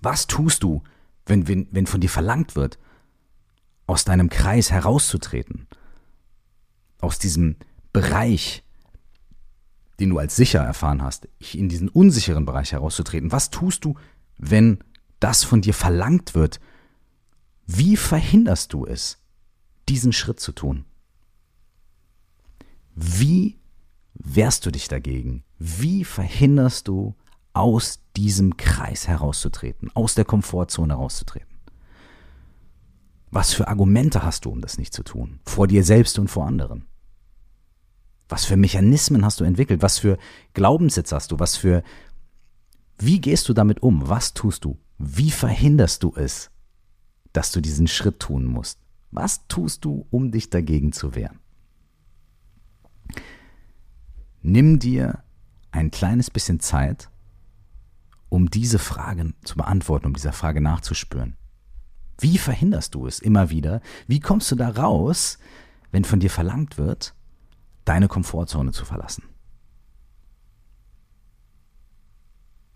Was 0.00 0.26
tust 0.26 0.62
du, 0.62 0.82
wenn, 1.26 1.48
wenn, 1.48 1.66
wenn 1.70 1.86
von 1.86 2.00
dir 2.00 2.10
verlangt 2.10 2.54
wird, 2.54 2.78
aus 3.86 4.04
deinem 4.04 4.30
Kreis 4.30 4.70
herauszutreten, 4.70 5.66
aus 7.00 7.18
diesem 7.18 7.56
Bereich, 7.92 8.64
den 10.00 10.10
du 10.10 10.18
als 10.18 10.36
sicher 10.36 10.60
erfahren 10.60 11.02
hast, 11.02 11.28
in 11.52 11.68
diesen 11.68 11.88
unsicheren 11.88 12.44
Bereich 12.44 12.72
herauszutreten. 12.72 13.32
Was 13.32 13.50
tust 13.50 13.84
du, 13.84 13.94
wenn 14.36 14.78
das 15.20 15.44
von 15.44 15.62
dir 15.62 15.74
verlangt 15.74 16.34
wird? 16.34 16.60
Wie 17.66 17.96
verhinderst 17.96 18.72
du 18.72 18.86
es, 18.86 19.18
diesen 19.88 20.12
Schritt 20.12 20.40
zu 20.40 20.52
tun? 20.52 20.84
Wie 22.94 23.58
wehrst 24.14 24.64
du 24.66 24.70
dich 24.70 24.88
dagegen? 24.88 25.44
Wie 25.58 26.04
verhinderst 26.04 26.88
du, 26.88 27.14
aus 27.52 28.00
diesem 28.16 28.58
Kreis 28.58 29.08
herauszutreten, 29.08 29.90
aus 29.94 30.14
der 30.14 30.26
Komfortzone 30.26 30.92
herauszutreten? 30.92 31.56
Was 33.30 33.54
für 33.54 33.66
Argumente 33.68 34.22
hast 34.22 34.44
du, 34.44 34.50
um 34.50 34.60
das 34.60 34.76
nicht 34.76 34.92
zu 34.92 35.02
tun? 35.02 35.40
Vor 35.44 35.66
dir 35.66 35.82
selbst 35.82 36.18
und 36.18 36.28
vor 36.28 36.46
anderen? 36.46 36.86
Was 38.28 38.44
für 38.44 38.56
Mechanismen 38.56 39.24
hast 39.24 39.40
du 39.40 39.44
entwickelt? 39.44 39.80
Was 39.80 39.98
für 39.98 40.18
Glaubenssätze 40.52 41.14
hast 41.16 41.32
du? 41.32 41.38
Was 41.38 41.56
für 41.56 41.82
Wie 42.98 43.20
gehst 43.22 43.48
du 43.48 43.54
damit 43.54 43.82
um? 43.82 44.06
Was 44.06 44.34
tust 44.34 44.64
du? 44.64 44.78
Wie 44.98 45.30
verhinderst 45.30 46.02
du 46.02 46.12
es, 46.14 46.50
dass 47.36 47.52
du 47.52 47.60
diesen 47.60 47.86
Schritt 47.86 48.18
tun 48.18 48.46
musst? 48.46 48.78
Was 49.10 49.46
tust 49.46 49.84
du, 49.84 50.06
um 50.10 50.30
dich 50.32 50.48
dagegen 50.48 50.92
zu 50.92 51.14
wehren? 51.14 51.38
Nimm 54.40 54.78
dir 54.78 55.22
ein 55.70 55.90
kleines 55.90 56.30
bisschen 56.30 56.60
Zeit, 56.60 57.10
um 58.30 58.48
diese 58.48 58.78
Fragen 58.78 59.34
zu 59.44 59.56
beantworten, 59.56 60.06
um 60.06 60.14
dieser 60.14 60.32
Frage 60.32 60.62
nachzuspüren. 60.62 61.36
Wie 62.18 62.38
verhinderst 62.38 62.94
du 62.94 63.06
es 63.06 63.18
immer 63.18 63.50
wieder? 63.50 63.82
Wie 64.06 64.20
kommst 64.20 64.50
du 64.50 64.56
da 64.56 64.70
raus, 64.70 65.38
wenn 65.92 66.04
von 66.04 66.20
dir 66.20 66.30
verlangt 66.30 66.78
wird, 66.78 67.14
deine 67.84 68.08
Komfortzone 68.08 68.72
zu 68.72 68.86
verlassen? 68.86 69.24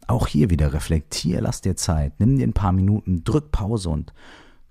Auch 0.07 0.27
hier 0.27 0.51
wieder 0.51 0.75
reflektier, 0.75 1.41
lass 1.41 1.63
dir 1.63 1.77
Zeit, 1.77 2.19
nimm 2.19 2.37
dir 2.37 2.47
ein 2.47 2.53
paar 2.53 2.73
Minuten, 2.73 3.25
drück 3.25 3.53
Pause 3.53 3.89
und 3.89 4.13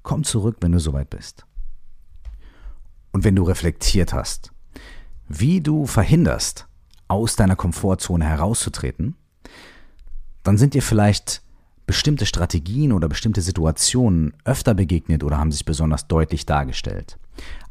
komm 0.04 0.24
zurück, 0.24 0.58
wenn 0.62 0.72
du 0.72 0.80
soweit 0.80 1.10
bist. 1.10 1.46
Und 3.12 3.24
wenn 3.24 3.36
du 3.36 3.44
reflektiert 3.44 4.14
hast, 4.14 4.52
wie 5.28 5.62
du 5.62 5.86
verhinderst, 5.86 6.68
aus 7.08 7.36
deiner 7.36 7.56
Komfortzone 7.56 8.24
herauszutreten, 8.24 9.16
dann 10.44 10.58
sind 10.58 10.74
dir 10.74 10.84
vielleicht 10.84 11.42
bestimmte 11.86 12.28
Strategien 12.28 12.94
oder 12.94 13.10
bestimmte 13.10 13.42
Situationen 13.42 14.34
öfter 14.46 14.76
begegnet 14.76 15.24
oder 15.24 15.40
haben 15.40 15.52
sich 15.52 15.66
besonders 15.66 16.08
deutlich 16.08 16.46
dargestellt. 16.46 17.18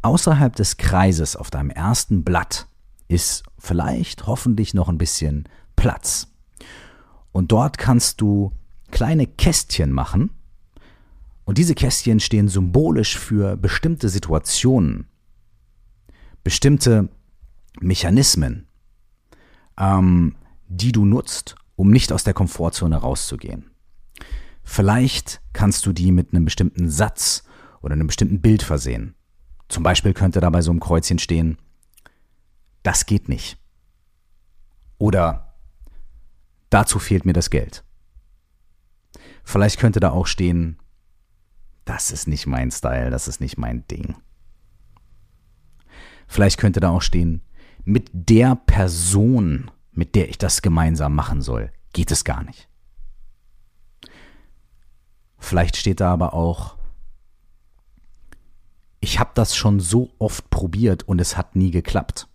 Außerhalb 0.02 0.54
des 0.56 0.76
Kreises 0.76 1.36
auf 1.36 1.50
deinem 1.50 1.70
ersten 1.70 2.24
Blatt 2.24 2.66
ist 3.06 3.44
vielleicht 3.58 4.26
hoffentlich 4.26 4.74
noch 4.74 4.88
ein 4.88 4.98
bisschen 4.98 5.48
Platz. 5.76 6.28
Und 7.30 7.52
dort 7.52 7.78
kannst 7.78 8.20
du 8.20 8.52
kleine 8.90 9.26
Kästchen 9.26 9.92
machen. 9.92 10.30
Und 11.48 11.56
diese 11.56 11.74
Kästchen 11.74 12.20
stehen 12.20 12.48
symbolisch 12.48 13.16
für 13.16 13.56
bestimmte 13.56 14.10
Situationen, 14.10 15.06
bestimmte 16.44 17.08
Mechanismen, 17.80 18.68
ähm, 19.78 20.36
die 20.68 20.92
du 20.92 21.06
nutzt, 21.06 21.56
um 21.74 21.90
nicht 21.90 22.12
aus 22.12 22.22
der 22.22 22.34
Komfortzone 22.34 22.98
rauszugehen. 22.98 23.70
Vielleicht 24.62 25.40
kannst 25.54 25.86
du 25.86 25.94
die 25.94 26.12
mit 26.12 26.34
einem 26.34 26.44
bestimmten 26.44 26.90
Satz 26.90 27.44
oder 27.80 27.94
einem 27.94 28.08
bestimmten 28.08 28.42
Bild 28.42 28.62
versehen. 28.62 29.14
Zum 29.70 29.82
Beispiel 29.82 30.12
könnte 30.12 30.40
da 30.40 30.50
bei 30.50 30.60
so 30.60 30.70
einem 30.70 30.80
Kreuzchen 30.80 31.18
stehen, 31.18 31.56
das 32.82 33.06
geht 33.06 33.30
nicht. 33.30 33.56
Oder 34.98 35.54
dazu 36.68 36.98
fehlt 36.98 37.24
mir 37.24 37.32
das 37.32 37.48
Geld. 37.48 37.84
Vielleicht 39.44 39.80
könnte 39.80 39.98
da 39.98 40.10
auch 40.10 40.26
stehen, 40.26 40.76
das 41.88 42.10
ist 42.10 42.28
nicht 42.28 42.46
mein 42.46 42.70
Style, 42.70 43.10
das 43.10 43.28
ist 43.28 43.40
nicht 43.40 43.56
mein 43.56 43.86
Ding. 43.88 44.14
Vielleicht 46.26 46.58
könnte 46.58 46.80
da 46.80 46.90
auch 46.90 47.00
stehen, 47.00 47.40
mit 47.84 48.10
der 48.12 48.56
Person, 48.56 49.70
mit 49.92 50.14
der 50.14 50.28
ich 50.28 50.36
das 50.36 50.60
gemeinsam 50.60 51.14
machen 51.14 51.40
soll, 51.40 51.72
geht 51.94 52.10
es 52.10 52.24
gar 52.24 52.44
nicht. 52.44 52.68
Vielleicht 55.38 55.76
steht 55.78 56.00
da 56.00 56.12
aber 56.12 56.34
auch, 56.34 56.76
ich 59.00 59.18
habe 59.18 59.30
das 59.32 59.56
schon 59.56 59.80
so 59.80 60.10
oft 60.18 60.50
probiert 60.50 61.04
und 61.04 61.20
es 61.20 61.38
hat 61.38 61.56
nie 61.56 61.70
geklappt. 61.70 62.28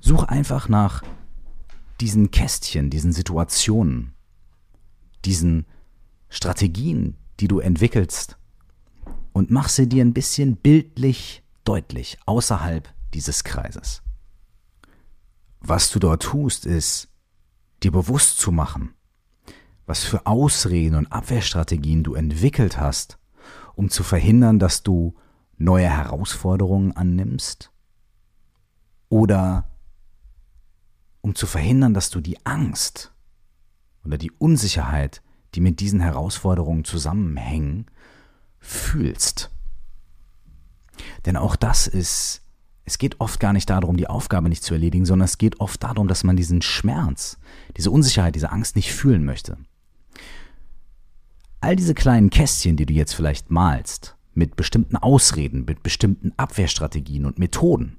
Such 0.00 0.24
einfach 0.24 0.68
nach 0.68 1.02
diesen 2.00 2.30
Kästchen, 2.30 2.90
diesen 2.90 3.12
Situationen, 3.12 4.12
diesen 5.24 5.64
Strategien, 6.28 7.16
die 7.40 7.48
du 7.48 7.60
entwickelst 7.60 8.36
und 9.32 9.50
mach 9.50 9.68
sie 9.68 9.88
dir 9.88 10.04
ein 10.04 10.14
bisschen 10.14 10.56
bildlich 10.56 11.42
deutlich 11.64 12.18
außerhalb 12.26 12.88
dieses 13.14 13.44
Kreises. 13.44 14.02
Was 15.60 15.90
du 15.90 15.98
dort 15.98 16.22
tust, 16.22 16.66
ist, 16.66 17.08
dir 17.82 17.92
bewusst 17.92 18.38
zu 18.38 18.52
machen, 18.52 18.94
was 19.86 20.04
für 20.04 20.26
Ausreden 20.26 20.96
und 20.96 21.12
Abwehrstrategien 21.12 22.04
du 22.04 22.14
entwickelt 22.14 22.78
hast, 22.78 23.18
um 23.74 23.90
zu 23.90 24.02
verhindern, 24.02 24.58
dass 24.58 24.82
du 24.82 25.14
neue 25.56 25.88
Herausforderungen 25.88 26.92
annimmst? 26.92 27.72
Oder 29.08 29.70
um 31.20 31.34
zu 31.34 31.46
verhindern, 31.46 31.94
dass 31.94 32.10
du 32.10 32.20
die 32.20 32.44
Angst 32.44 33.12
oder 34.04 34.18
die 34.18 34.30
Unsicherheit, 34.32 35.22
die 35.54 35.60
mit 35.60 35.80
diesen 35.80 36.00
Herausforderungen 36.00 36.84
zusammenhängen, 36.84 37.86
fühlst? 38.58 39.50
Denn 41.26 41.36
auch 41.36 41.56
das 41.56 41.86
ist, 41.86 42.42
es 42.84 42.98
geht 42.98 43.20
oft 43.20 43.40
gar 43.40 43.52
nicht 43.52 43.70
darum, 43.70 43.96
die 43.96 44.08
Aufgabe 44.08 44.48
nicht 44.48 44.64
zu 44.64 44.74
erledigen, 44.74 45.06
sondern 45.06 45.26
es 45.26 45.38
geht 45.38 45.60
oft 45.60 45.82
darum, 45.82 46.08
dass 46.08 46.24
man 46.24 46.36
diesen 46.36 46.62
Schmerz, 46.62 47.38
diese 47.76 47.90
Unsicherheit, 47.90 48.34
diese 48.34 48.50
Angst 48.50 48.76
nicht 48.76 48.92
fühlen 48.92 49.24
möchte. 49.24 49.58
All 51.60 51.76
diese 51.76 51.94
kleinen 51.94 52.30
Kästchen, 52.30 52.76
die 52.76 52.86
du 52.86 52.94
jetzt 52.94 53.14
vielleicht 53.14 53.50
malst, 53.50 54.16
mit 54.34 54.54
bestimmten 54.56 54.96
Ausreden, 54.96 55.64
mit 55.64 55.82
bestimmten 55.82 56.32
Abwehrstrategien 56.36 57.26
und 57.26 57.38
Methoden, 57.38 57.98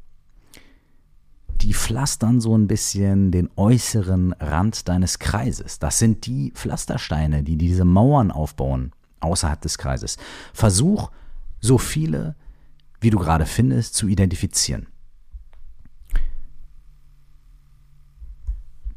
die 1.61 1.73
pflastern 1.73 2.39
so 2.39 2.57
ein 2.57 2.67
bisschen 2.67 3.31
den 3.31 3.49
äußeren 3.55 4.33
Rand 4.33 4.87
deines 4.87 5.19
Kreises. 5.19 5.79
Das 5.79 5.99
sind 5.99 6.25
die 6.25 6.51
Pflastersteine, 6.55 7.43
die 7.43 7.57
diese 7.57 7.85
Mauern 7.85 8.31
aufbauen 8.31 8.91
außerhalb 9.19 9.59
des 9.61 9.77
Kreises. 9.77 10.17
Versuch, 10.53 11.11
so 11.59 11.77
viele, 11.77 12.35
wie 13.01 13.09
du 13.09 13.19
gerade 13.19 13.45
findest, 13.45 13.95
zu 13.95 14.07
identifizieren. 14.07 14.87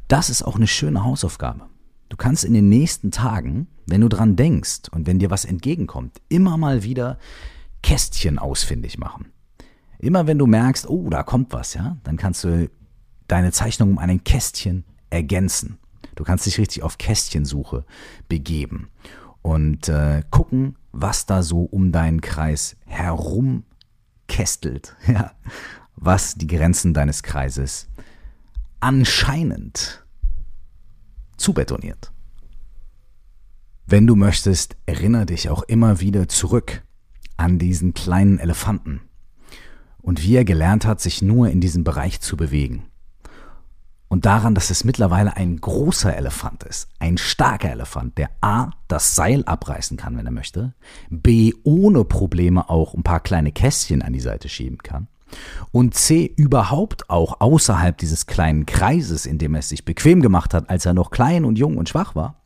Das 0.07 0.29
ist 0.29 0.43
auch 0.43 0.55
eine 0.55 0.67
schöne 0.67 1.03
Hausaufgabe. 1.03 1.65
Du 2.09 2.17
kannst 2.17 2.45
in 2.45 2.53
den 2.53 2.69
nächsten 2.69 3.11
Tagen, 3.11 3.67
wenn 3.87 4.01
du 4.01 4.07
dran 4.07 4.35
denkst 4.35 4.89
und 4.91 5.07
wenn 5.07 5.19
dir 5.19 5.31
was 5.31 5.45
entgegenkommt, 5.45 6.21
immer 6.29 6.57
mal 6.57 6.83
wieder 6.83 7.17
Kästchen 7.81 8.39
ausfindig 8.39 8.97
machen. 8.97 9.32
Immer 10.03 10.27
wenn 10.27 10.37
du 10.37 10.47
merkst, 10.47 10.89
oh, 10.89 11.09
da 11.09 11.23
kommt 11.23 11.53
was, 11.53 11.75
ja, 11.75 11.95
dann 12.03 12.17
kannst 12.17 12.43
du 12.43 12.69
deine 13.29 13.53
Zeichnung 13.53 13.91
um 13.91 13.97
ein 13.99 14.21
Kästchen 14.25 14.83
ergänzen. 15.09 15.77
Du 16.15 16.25
kannst 16.25 16.45
dich 16.45 16.57
richtig 16.57 16.83
auf 16.83 16.97
Kästchensuche 16.97 17.85
begeben 18.27 18.89
und 19.41 19.87
äh, 19.87 20.23
gucken, 20.29 20.75
was 20.91 21.25
da 21.25 21.41
so 21.41 21.61
um 21.63 21.93
deinen 21.93 22.19
Kreis 22.19 22.75
herum 22.85 23.63
kästelt, 24.27 24.93
ja, 25.07 25.31
was 25.95 26.35
die 26.35 26.47
Grenzen 26.47 26.93
deines 26.93 27.23
Kreises 27.23 27.87
anscheinend 28.81 30.05
zubetoniert. 31.37 32.11
Wenn 33.85 34.05
du 34.05 34.17
möchtest, 34.17 34.75
erinnere 34.85 35.27
dich 35.27 35.49
auch 35.49 35.63
immer 35.63 36.01
wieder 36.01 36.27
zurück 36.27 36.83
an 37.37 37.57
diesen 37.57 37.93
kleinen 37.93 38.37
Elefanten 38.37 38.99
und 40.03 40.21
wie 40.21 40.35
er 40.35 40.45
gelernt 40.45 40.85
hat, 40.85 41.01
sich 41.01 41.23
nur 41.23 41.49
in 41.49 41.61
diesem 41.61 41.83
Bereich 41.83 42.21
zu 42.21 42.37
bewegen. 42.37 42.83
Und 44.07 44.27
daran, 44.27 44.53
dass 44.53 44.69
es 44.69 44.83
mittlerweile 44.83 45.35
ein 45.37 45.57
großer 45.57 46.15
Elefant 46.15 46.61
ist, 46.65 46.87
ein 46.99 47.17
starker 47.17 47.71
Elefant, 47.71 48.15
der 48.19 48.29
A, 48.41 48.69
das 48.87 49.15
Seil 49.15 49.43
abreißen 49.45 49.97
kann, 49.97 50.15
wenn 50.15 50.27
er 50.27 50.31
möchte, 50.31 50.75
B, 51.09 51.53
ohne 51.63 52.03
Probleme 52.03 52.69
auch 52.69 52.93
ein 52.93 53.01
paar 53.01 53.21
kleine 53.21 53.51
Kästchen 53.51 54.03
an 54.03 54.13
die 54.13 54.19
Seite 54.19 54.49
schieben 54.49 54.77
kann 54.77 55.07
und 55.71 55.95
C, 55.95 56.31
überhaupt 56.35 57.09
auch 57.09 57.41
außerhalb 57.41 57.97
dieses 57.97 58.27
kleinen 58.27 58.65
Kreises, 58.65 59.25
in 59.25 59.37
dem 59.37 59.55
er 59.55 59.59
es 59.59 59.69
sich 59.69 59.85
bequem 59.85 60.21
gemacht 60.21 60.53
hat, 60.53 60.69
als 60.69 60.85
er 60.85 60.93
noch 60.93 61.09
klein 61.11 61.45
und 61.45 61.57
jung 61.57 61.77
und 61.77 61.89
schwach 61.89 62.15
war, 62.15 62.41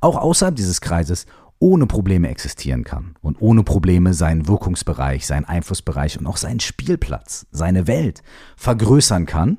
auch 0.00 0.16
außerhalb 0.16 0.54
dieses 0.54 0.80
Kreises 0.80 1.26
ohne 1.58 1.86
Probleme 1.86 2.28
existieren 2.28 2.84
kann 2.84 3.14
und 3.20 3.40
ohne 3.40 3.64
Probleme 3.64 4.14
seinen 4.14 4.46
Wirkungsbereich, 4.46 5.26
seinen 5.26 5.44
Einflussbereich 5.44 6.18
und 6.18 6.26
auch 6.26 6.36
seinen 6.36 6.60
Spielplatz, 6.60 7.46
seine 7.50 7.86
Welt 7.86 8.22
vergrößern 8.56 9.26
kann 9.26 9.58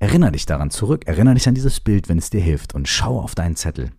Erinnere 0.00 0.32
dich 0.32 0.46
daran 0.46 0.70
zurück, 0.70 1.06
erinnere 1.06 1.34
dich 1.34 1.46
an 1.46 1.54
dieses 1.54 1.78
Bild, 1.78 2.08
wenn 2.08 2.16
es 2.16 2.30
dir 2.30 2.40
hilft 2.40 2.74
und 2.74 2.88
schau 2.88 3.20
auf 3.20 3.34
deinen 3.34 3.54
Zettel. 3.54 3.90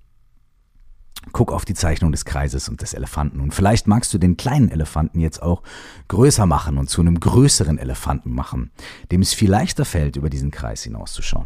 Guck 1.32 1.52
auf 1.52 1.64
die 1.64 1.76
Zeichnung 1.76 2.12
des 2.12 2.26
Kreises 2.26 2.68
und 2.68 2.82
des 2.82 2.96
Elefanten 2.96 3.40
und 3.40 3.54
vielleicht 3.54 3.86
magst 3.86 4.12
du 4.12 4.18
den 4.18 4.36
kleinen 4.36 4.72
Elefanten 4.72 5.20
jetzt 5.20 5.44
auch 5.44 5.62
größer 6.08 6.48
machen 6.48 6.80
und 6.80 6.90
zu 6.90 7.02
einem 7.02 7.20
größeren 7.20 7.78
Elefanten 7.78 8.32
machen, 8.32 8.72
dem 9.12 9.22
es 9.22 9.36
viel 9.36 9.52
leichter 9.52 9.86
fällt, 9.86 10.16
über 10.16 10.32
diesen 10.32 10.50
Kreis 10.50 10.82
hinauszuschauen. 10.82 11.46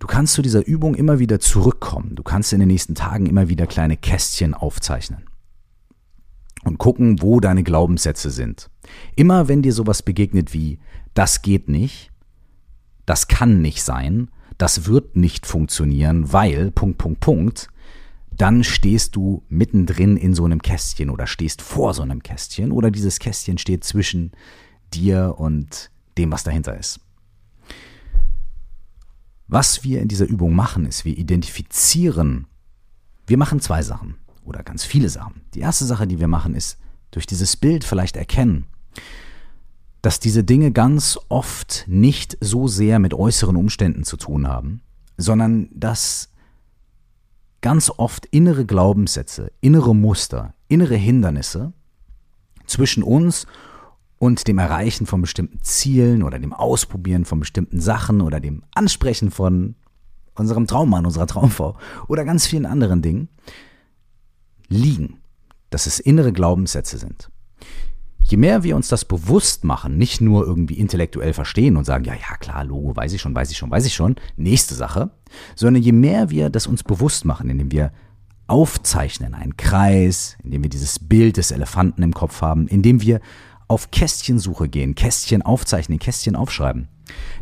Du 0.00 0.06
kannst 0.06 0.32
zu 0.32 0.42
dieser 0.42 0.66
Übung 0.66 0.94
immer 0.94 1.18
wieder 1.18 1.38
zurückkommen. 1.40 2.16
Du 2.16 2.22
kannst 2.22 2.52
in 2.52 2.58
den 2.58 2.68
nächsten 2.68 2.94
Tagen 2.94 3.26
immer 3.26 3.48
wieder 3.48 3.66
kleine 3.66 3.96
Kästchen 3.96 4.54
aufzeichnen 4.54 5.26
und 6.64 6.78
gucken, 6.78 7.22
wo 7.22 7.38
deine 7.38 7.62
Glaubenssätze 7.62 8.30
sind. 8.30 8.70
Immer 9.14 9.46
wenn 9.46 9.62
dir 9.62 9.72
sowas 9.72 10.02
begegnet 10.02 10.52
wie 10.54 10.78
das 11.14 11.42
geht 11.42 11.68
nicht, 11.68 12.10
das 13.04 13.28
kann 13.28 13.60
nicht 13.60 13.82
sein, 13.82 14.30
das 14.56 14.86
wird 14.86 15.16
nicht 15.16 15.46
funktionieren, 15.46 16.32
weil 16.32 16.70
Punkt 16.70 16.98
Punkt 16.98 17.20
Punkt, 17.20 17.68
dann 18.30 18.64
stehst 18.64 19.16
du 19.16 19.42
mittendrin 19.48 20.16
in 20.16 20.34
so 20.34 20.46
einem 20.46 20.62
Kästchen 20.62 21.10
oder 21.10 21.26
stehst 21.26 21.60
vor 21.60 21.92
so 21.92 22.00
einem 22.00 22.22
Kästchen 22.22 22.72
oder 22.72 22.90
dieses 22.90 23.18
Kästchen 23.18 23.58
steht 23.58 23.84
zwischen 23.84 24.32
dir 24.94 25.34
und 25.36 25.90
dem, 26.16 26.32
was 26.32 26.42
dahinter 26.42 26.78
ist. 26.78 27.00
Was 29.52 29.82
wir 29.82 30.00
in 30.00 30.06
dieser 30.06 30.26
Übung 30.26 30.54
machen, 30.54 30.86
ist, 30.86 31.04
wir 31.04 31.18
identifizieren, 31.18 32.46
wir 33.26 33.36
machen 33.36 33.58
zwei 33.58 33.82
Sachen 33.82 34.14
oder 34.44 34.62
ganz 34.62 34.84
viele 34.84 35.08
Sachen. 35.08 35.40
Die 35.54 35.58
erste 35.58 35.84
Sache, 35.86 36.06
die 36.06 36.20
wir 36.20 36.28
machen, 36.28 36.54
ist 36.54 36.78
durch 37.10 37.26
dieses 37.26 37.56
Bild 37.56 37.82
vielleicht 37.82 38.14
erkennen, 38.16 38.66
dass 40.02 40.20
diese 40.20 40.44
Dinge 40.44 40.70
ganz 40.70 41.18
oft 41.28 41.84
nicht 41.88 42.38
so 42.40 42.68
sehr 42.68 43.00
mit 43.00 43.12
äußeren 43.12 43.56
Umständen 43.56 44.04
zu 44.04 44.16
tun 44.16 44.46
haben, 44.46 44.82
sondern 45.16 45.68
dass 45.74 46.30
ganz 47.60 47.90
oft 47.90 48.26
innere 48.26 48.64
Glaubenssätze, 48.64 49.50
innere 49.60 49.96
Muster, 49.96 50.54
innere 50.68 50.94
Hindernisse 50.94 51.72
zwischen 52.66 53.02
uns 53.02 53.48
und 54.20 54.48
dem 54.48 54.58
Erreichen 54.58 55.06
von 55.06 55.22
bestimmten 55.22 55.62
Zielen 55.62 56.22
oder 56.22 56.38
dem 56.38 56.52
Ausprobieren 56.52 57.24
von 57.24 57.40
bestimmten 57.40 57.80
Sachen 57.80 58.20
oder 58.20 58.38
dem 58.38 58.62
Ansprechen 58.74 59.30
von 59.30 59.76
unserem 60.34 60.66
Traummann, 60.66 61.06
unserer 61.06 61.26
Traumfrau 61.26 61.78
oder 62.06 62.26
ganz 62.26 62.46
vielen 62.46 62.66
anderen 62.66 63.00
Dingen 63.00 63.30
liegen, 64.68 65.20
dass 65.70 65.86
es 65.86 66.00
innere 66.00 66.34
Glaubenssätze 66.34 66.98
sind. 66.98 67.30
Je 68.22 68.36
mehr 68.36 68.62
wir 68.62 68.76
uns 68.76 68.88
das 68.88 69.06
bewusst 69.06 69.64
machen, 69.64 69.96
nicht 69.96 70.20
nur 70.20 70.46
irgendwie 70.46 70.74
intellektuell 70.74 71.32
verstehen 71.32 71.78
und 71.78 71.86
sagen, 71.86 72.04
ja, 72.04 72.12
ja, 72.12 72.36
klar, 72.36 72.62
Logo, 72.64 72.94
weiß 72.94 73.14
ich 73.14 73.22
schon, 73.22 73.34
weiß 73.34 73.50
ich 73.50 73.56
schon, 73.56 73.70
weiß 73.70 73.86
ich 73.86 73.94
schon, 73.94 74.16
nächste 74.36 74.74
Sache, 74.74 75.12
sondern 75.56 75.82
je 75.82 75.92
mehr 75.92 76.28
wir 76.28 76.50
das 76.50 76.66
uns 76.66 76.82
bewusst 76.82 77.24
machen, 77.24 77.48
indem 77.48 77.72
wir 77.72 77.90
aufzeichnen, 78.48 79.32
einen 79.32 79.56
Kreis, 79.56 80.36
indem 80.44 80.62
wir 80.62 80.70
dieses 80.70 80.98
Bild 80.98 81.38
des 81.38 81.52
Elefanten 81.52 82.02
im 82.02 82.12
Kopf 82.12 82.42
haben, 82.42 82.68
indem 82.68 83.00
wir 83.00 83.20
auf 83.70 83.92
Kästchensuche 83.92 84.68
gehen, 84.68 84.96
Kästchen 84.96 85.42
aufzeichnen, 85.42 86.00
Kästchen 86.00 86.34
aufschreiben, 86.34 86.88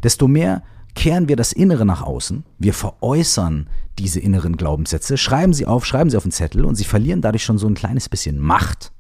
desto 0.02 0.28
mehr 0.28 0.62
kehren 0.94 1.26
wir 1.26 1.36
das 1.36 1.52
Innere 1.52 1.86
nach 1.86 2.02
außen, 2.02 2.44
wir 2.58 2.74
veräußern 2.74 3.70
diese 3.98 4.20
inneren 4.20 4.58
Glaubenssätze, 4.58 5.16
schreiben 5.16 5.54
sie 5.54 5.64
auf, 5.64 5.86
schreiben 5.86 6.10
sie 6.10 6.18
auf 6.18 6.24
den 6.24 6.32
Zettel 6.32 6.66
und 6.66 6.74
sie 6.74 6.84
verlieren 6.84 7.22
dadurch 7.22 7.44
schon 7.44 7.56
so 7.56 7.66
ein 7.66 7.74
kleines 7.74 8.10
bisschen 8.10 8.38
Macht. 8.38 8.92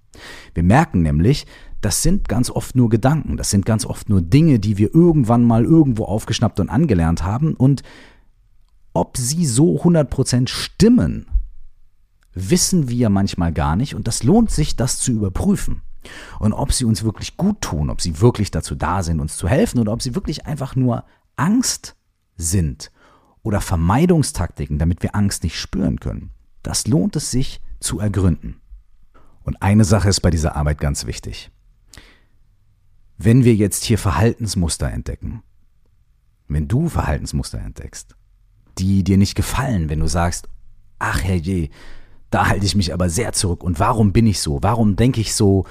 Wir 0.54 0.62
merken 0.62 1.02
nämlich, 1.02 1.46
das 1.82 2.02
sind 2.02 2.28
ganz 2.28 2.50
oft 2.50 2.74
nur 2.74 2.88
Gedanken, 2.88 3.36
das 3.36 3.50
sind 3.50 3.66
ganz 3.66 3.84
oft 3.84 4.08
nur 4.08 4.22
Dinge, 4.22 4.58
die 4.58 4.78
wir 4.78 4.94
irgendwann 4.94 5.44
mal 5.44 5.64
irgendwo 5.64 6.06
aufgeschnappt 6.06 6.60
und 6.60 6.70
angelernt 6.70 7.24
haben 7.24 7.52
und 7.54 7.82
ob 8.94 9.18
sie 9.18 9.44
so 9.44 9.76
100% 9.82 10.48
stimmen, 10.48 11.26
wissen 12.32 12.88
wir 12.88 13.10
manchmal 13.10 13.52
gar 13.52 13.76
nicht 13.76 13.94
und 13.94 14.08
das 14.08 14.22
lohnt 14.22 14.50
sich, 14.50 14.76
das 14.76 14.98
zu 14.98 15.12
überprüfen. 15.12 15.82
Und 16.38 16.52
ob 16.52 16.72
sie 16.72 16.84
uns 16.84 17.04
wirklich 17.04 17.36
gut 17.36 17.60
tun, 17.60 17.90
ob 17.90 18.00
sie 18.00 18.20
wirklich 18.20 18.50
dazu 18.50 18.74
da 18.74 19.02
sind, 19.02 19.20
uns 19.20 19.36
zu 19.36 19.48
helfen 19.48 19.78
oder 19.78 19.92
ob 19.92 20.02
sie 20.02 20.14
wirklich 20.14 20.46
einfach 20.46 20.76
nur 20.76 21.04
Angst 21.36 21.96
sind 22.36 22.90
oder 23.42 23.60
Vermeidungstaktiken, 23.60 24.78
damit 24.78 25.02
wir 25.02 25.14
Angst 25.14 25.42
nicht 25.42 25.58
spüren 25.58 26.00
können. 26.00 26.30
Das 26.62 26.86
lohnt 26.86 27.16
es 27.16 27.30
sich 27.30 27.60
zu 27.80 27.98
ergründen. 27.98 28.60
Und 29.42 29.62
eine 29.62 29.84
Sache 29.84 30.08
ist 30.08 30.20
bei 30.20 30.30
dieser 30.30 30.56
Arbeit 30.56 30.78
ganz 30.78 31.06
wichtig. 31.06 31.50
Wenn 33.16 33.44
wir 33.44 33.54
jetzt 33.54 33.84
hier 33.84 33.98
Verhaltensmuster 33.98 34.90
entdecken, 34.90 35.42
wenn 36.48 36.68
du 36.68 36.88
Verhaltensmuster 36.88 37.58
entdeckst, 37.58 38.16
die 38.78 39.02
dir 39.04 39.16
nicht 39.16 39.34
gefallen, 39.34 39.88
wenn 39.88 40.00
du 40.00 40.06
sagst, 40.06 40.48
ach 40.98 41.22
herrje, 41.22 41.70
da 42.30 42.48
halte 42.48 42.66
ich 42.66 42.74
mich 42.74 42.92
aber 42.92 43.08
sehr 43.08 43.32
zurück 43.32 43.62
und 43.62 43.80
warum 43.80 44.12
bin 44.12 44.26
ich 44.26 44.40
so, 44.40 44.58
warum 44.62 44.96
denke 44.96 45.20
ich 45.20 45.34
so, 45.34 45.64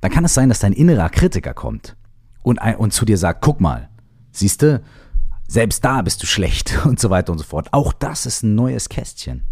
dann 0.00 0.10
kann 0.10 0.24
es 0.24 0.34
sein, 0.34 0.48
dass 0.48 0.60
dein 0.60 0.72
innerer 0.72 1.08
Kritiker 1.08 1.54
kommt 1.54 1.96
und, 2.42 2.58
und 2.78 2.92
zu 2.92 3.04
dir 3.04 3.18
sagt, 3.18 3.42
guck 3.42 3.60
mal, 3.60 3.88
siehst 4.32 4.62
du, 4.62 4.82
selbst 5.46 5.84
da 5.84 6.02
bist 6.02 6.22
du 6.22 6.26
schlecht 6.26 6.78
und 6.84 7.00
so 7.00 7.10
weiter 7.10 7.32
und 7.32 7.38
so 7.38 7.44
fort. 7.44 7.68
Auch 7.72 7.92
das 7.92 8.26
ist 8.26 8.42
ein 8.42 8.54
neues 8.54 8.88
Kästchen. 8.88 9.44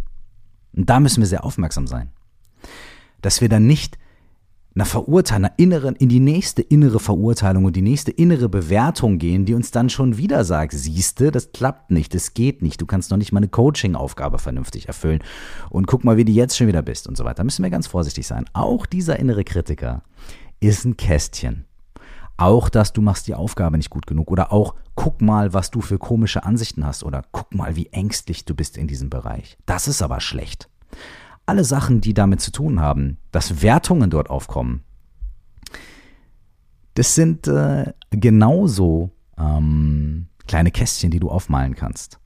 Und 0.75 0.91
da 0.91 1.01
müssen 1.01 1.21
wir 1.21 1.27
sehr 1.27 1.45
aufmerksam 1.45 1.87
sein. 1.87 2.11
Dass 3.23 3.41
wir 3.41 3.49
dann 3.49 3.67
nicht 3.67 3.99
einer 4.77 4.85
Verurteilung, 4.85 5.47
einer 5.47 5.59
inneren, 5.59 5.97
in 5.97 6.11
die 6.11 6.21
nächste 6.21 6.61
innere 6.61 7.01
Verurteilung 7.01 7.65
und 7.65 7.77
die 7.77 7.83
nächste 7.83 8.11
innere 8.11 8.49
Bewertung 8.49 9.19
gehen, 9.19 9.47
die 9.47 9.55
uns 9.55 9.71
dann 9.71 9.89
schon 9.89 10.19
wieder 10.19 10.45
sagt, 10.45 10.73
siehste, 10.75 11.31
das 11.31 11.53
klappt 11.53 11.91
nicht, 11.91 12.15
das 12.15 12.35
geht 12.35 12.61
nicht, 12.61 12.81
du 12.81 12.87
kannst 12.87 13.11
noch 13.11 13.17
nicht 13.17 13.33
mal 13.33 13.39
eine 13.39 13.49
Coaching-Aufgabe 13.49 14.39
vernünftig 14.39 14.87
erfüllen 14.87 15.21
und 15.71 15.87
guck 15.87 16.05
mal, 16.05 16.19
wie 16.19 16.27
du 16.27 16.33
jetzt 16.33 16.57
schon 16.57 16.67
wieder 16.67 16.83
bist 16.83 17.09
und 17.09 17.17
so 17.17 17.25
weiter. 17.25 17.37
Da 17.37 17.45
müssen 17.45 17.63
wir 17.63 17.71
ganz 17.71 17.87
vorsichtig 17.87 18.27
sein. 18.27 18.45
Auch 18.53 18.85
dieser 18.85 19.19
innere 19.19 19.45
Kritiker 19.45 20.03
ist 20.61 20.85
ein 20.85 20.97
Kästchen. 20.99 21.65
Auch, 22.37 22.69
dass 22.69 22.93
du 22.93 23.01
machst 23.01 23.29
die 23.29 23.35
Aufgabe 23.35 23.79
nicht 23.79 23.89
gut 23.89 24.07
genug 24.07 24.31
oder 24.31 24.53
auch 24.53 24.75
guck 24.95 25.23
mal, 25.23 25.55
was 25.55 25.71
du 25.71 25.81
für 25.81 25.99
komische 25.99 26.45
Ansichten 26.45 26.85
hast 26.85 27.03
oder 27.03 27.23
guck 27.33 27.55
mal, 27.55 27.77
wie 27.77 27.87
ängstlich 27.93 28.45
du 28.45 28.55
bist 28.55 28.77
in 28.77 28.89
diesem 28.89 29.09
Bereich. 29.09 29.57
Das 29.65 29.89
ist 29.89 30.03
aber 30.03 30.21
schlecht 30.21 30.69
alle 31.47 31.65
Sachen, 31.65 32.01
die 32.01 32.15
damit 32.15 32.41
zu 32.41 32.51
tun 32.51 32.81
haben, 32.81 33.19
dass 33.33 33.63
Wertungen 33.63 34.11
dort 34.11 34.31
aufkommen, 34.31 34.83
das 36.95 37.15
sind 37.15 37.47
äh, 37.47 37.93
genauso 38.11 39.11
ähm, 39.39 40.29
kleine 40.47 40.71
Kästchen, 40.71 41.11
die 41.11 41.21
du 41.21 41.31
aufmalen 41.31 41.75
kannst. 41.75 42.19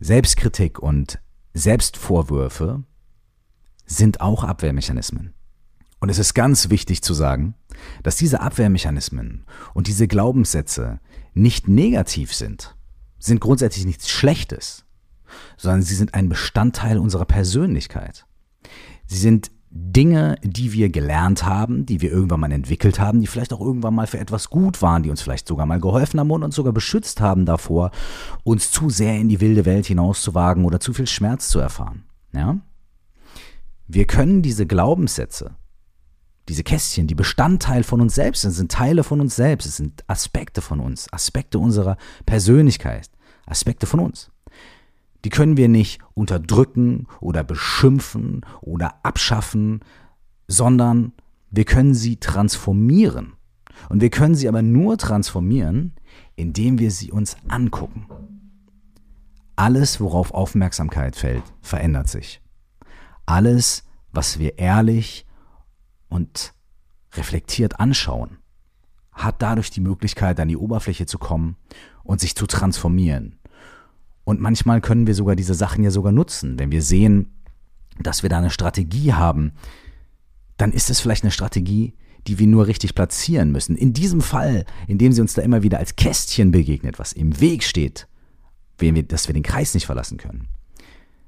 Selbstkritik 0.00 0.78
und 0.78 1.20
Selbstvorwürfe 1.54 2.84
sind 3.84 4.20
auch 4.20 4.44
Abwehrmechanismen. 4.44 5.34
Und 6.00 6.08
es 6.08 6.18
ist 6.18 6.34
ganz 6.34 6.70
wichtig 6.70 7.02
zu 7.02 7.12
sagen, 7.12 7.54
dass 8.02 8.16
diese 8.16 8.40
Abwehrmechanismen 8.40 9.44
und 9.74 9.88
diese 9.88 10.06
Glaubenssätze 10.06 11.00
nicht 11.34 11.68
negativ 11.68 12.32
sind, 12.32 12.76
sind 13.18 13.40
grundsätzlich 13.40 13.84
nichts 13.84 14.08
Schlechtes, 14.08 14.84
sondern 15.56 15.82
sie 15.82 15.94
sind 15.94 16.14
ein 16.14 16.28
Bestandteil 16.28 16.98
unserer 16.98 17.24
Persönlichkeit. 17.24 18.26
Sie 19.06 19.18
sind 19.18 19.50
Dinge, 19.70 20.36
die 20.42 20.72
wir 20.72 20.88
gelernt 20.88 21.44
haben, 21.44 21.84
die 21.84 22.00
wir 22.00 22.10
irgendwann 22.10 22.40
mal 22.40 22.52
entwickelt 22.52 22.98
haben, 22.98 23.20
die 23.20 23.26
vielleicht 23.26 23.52
auch 23.52 23.60
irgendwann 23.60 23.94
mal 23.94 24.06
für 24.06 24.18
etwas 24.18 24.48
gut 24.48 24.80
waren, 24.80 25.02
die 25.02 25.10
uns 25.10 25.20
vielleicht 25.20 25.46
sogar 25.46 25.66
mal 25.66 25.80
geholfen 25.80 26.18
haben 26.18 26.30
und 26.30 26.42
uns 26.42 26.54
sogar 26.54 26.72
beschützt 26.72 27.20
haben 27.20 27.44
davor, 27.44 27.90
uns 28.44 28.70
zu 28.70 28.88
sehr 28.88 29.16
in 29.16 29.28
die 29.28 29.40
wilde 29.40 29.66
Welt 29.66 29.86
hinauszuwagen 29.86 30.64
oder 30.64 30.80
zu 30.80 30.94
viel 30.94 31.06
Schmerz 31.06 31.48
zu 31.48 31.58
erfahren. 31.58 32.04
Ja? 32.32 32.58
Wir 33.86 34.06
können 34.06 34.42
diese 34.42 34.66
Glaubenssätze, 34.66 35.54
diese 36.48 36.64
Kästchen, 36.64 37.06
die 37.06 37.14
Bestandteil 37.14 37.82
von 37.82 38.00
uns 38.00 38.14
selbst 38.14 38.42
sind, 38.42 38.52
sind 38.52 38.72
Teile 38.72 39.04
von 39.04 39.20
uns 39.20 39.36
selbst, 39.36 39.66
es 39.66 39.76
sind 39.76 40.02
Aspekte 40.08 40.62
von 40.62 40.80
uns, 40.80 41.12
Aspekte 41.12 41.58
unserer 41.58 41.98
Persönlichkeit, 42.24 43.10
Aspekte 43.46 43.86
von 43.86 44.00
uns. 44.00 44.30
Die 45.24 45.30
können 45.30 45.56
wir 45.56 45.68
nicht 45.68 46.00
unterdrücken 46.14 47.06
oder 47.20 47.42
beschimpfen 47.44 48.42
oder 48.60 49.04
abschaffen, 49.04 49.80
sondern 50.46 51.12
wir 51.50 51.64
können 51.64 51.94
sie 51.94 52.16
transformieren. 52.16 53.34
Und 53.88 54.00
wir 54.00 54.10
können 54.10 54.34
sie 54.34 54.48
aber 54.48 54.62
nur 54.62 54.98
transformieren, 54.98 55.94
indem 56.36 56.78
wir 56.78 56.90
sie 56.90 57.12
uns 57.12 57.36
angucken. 57.48 58.06
Alles, 59.56 60.00
worauf 60.00 60.32
Aufmerksamkeit 60.32 61.16
fällt, 61.16 61.42
verändert 61.60 62.08
sich. 62.08 62.40
Alles, 63.26 63.84
was 64.12 64.38
wir 64.38 64.58
ehrlich 64.58 65.26
und 66.08 66.54
reflektiert 67.14 67.80
anschauen, 67.80 68.38
hat 69.12 69.42
dadurch 69.42 69.70
die 69.70 69.80
Möglichkeit, 69.80 70.38
an 70.38 70.48
die 70.48 70.56
Oberfläche 70.56 71.06
zu 71.06 71.18
kommen 71.18 71.56
und 72.04 72.20
sich 72.20 72.36
zu 72.36 72.46
transformieren. 72.46 73.37
Und 74.28 74.42
manchmal 74.42 74.82
können 74.82 75.06
wir 75.06 75.14
sogar 75.14 75.36
diese 75.36 75.54
Sachen 75.54 75.82
ja 75.82 75.90
sogar 75.90 76.12
nutzen. 76.12 76.58
Wenn 76.58 76.70
wir 76.70 76.82
sehen, 76.82 77.30
dass 77.98 78.22
wir 78.22 78.28
da 78.28 78.36
eine 78.36 78.50
Strategie 78.50 79.14
haben, 79.14 79.52
dann 80.58 80.70
ist 80.70 80.90
es 80.90 81.00
vielleicht 81.00 81.24
eine 81.24 81.30
Strategie, 81.30 81.94
die 82.26 82.38
wir 82.38 82.46
nur 82.46 82.66
richtig 82.66 82.94
platzieren 82.94 83.52
müssen. 83.52 83.74
In 83.74 83.94
diesem 83.94 84.20
Fall, 84.20 84.66
in 84.86 84.98
dem 84.98 85.14
sie 85.14 85.22
uns 85.22 85.32
da 85.32 85.40
immer 85.40 85.62
wieder 85.62 85.78
als 85.78 85.96
Kästchen 85.96 86.50
begegnet, 86.50 86.98
was 86.98 87.14
im 87.14 87.40
Weg 87.40 87.64
steht, 87.64 88.06
dass 88.76 89.28
wir 89.28 89.32
den 89.32 89.42
Kreis 89.42 89.72
nicht 89.72 89.86
verlassen 89.86 90.18
können. 90.18 90.48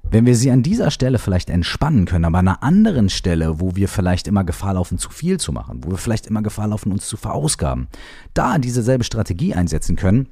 Wenn 0.02 0.26
wir 0.26 0.36
sie 0.36 0.50
an 0.50 0.62
dieser 0.62 0.90
Stelle 0.90 1.18
vielleicht 1.18 1.48
entspannen 1.48 2.04
können, 2.04 2.26
aber 2.26 2.40
an 2.40 2.48
einer 2.48 2.62
anderen 2.62 3.08
Stelle, 3.08 3.60
wo 3.60 3.76
wir 3.76 3.88
vielleicht 3.88 4.28
immer 4.28 4.44
Gefahr 4.44 4.74
laufen, 4.74 4.98
zu 4.98 5.08
viel 5.08 5.40
zu 5.40 5.52
machen, 5.52 5.84
wo 5.84 5.92
wir 5.92 5.96
vielleicht 5.96 6.26
immer 6.26 6.42
Gefahr 6.42 6.68
laufen, 6.68 6.92
uns 6.92 7.08
zu 7.08 7.16
verausgaben, 7.16 7.88
da 8.34 8.58
diese 8.58 8.82
selbe 8.82 9.04
Strategie 9.04 9.54
einsetzen 9.54 9.96
können, 9.96 10.28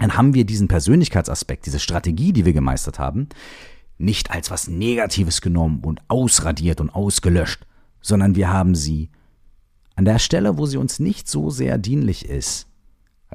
dann 0.00 0.16
haben 0.16 0.34
wir 0.34 0.44
diesen 0.44 0.68
Persönlichkeitsaspekt, 0.68 1.66
diese 1.66 1.80
Strategie, 1.80 2.32
die 2.32 2.44
wir 2.44 2.52
gemeistert 2.52 2.98
haben, 2.98 3.28
nicht 3.98 4.30
als 4.30 4.50
was 4.50 4.68
Negatives 4.68 5.40
genommen 5.40 5.80
und 5.82 6.00
ausradiert 6.08 6.80
und 6.80 6.90
ausgelöscht, 6.90 7.66
sondern 8.00 8.36
wir 8.36 8.48
haben 8.48 8.74
sie 8.74 9.10
an 9.96 10.04
der 10.04 10.20
Stelle, 10.20 10.56
wo 10.56 10.66
sie 10.66 10.76
uns 10.76 11.00
nicht 11.00 11.28
so 11.28 11.50
sehr 11.50 11.78
dienlich 11.78 12.28
ist, 12.28 12.68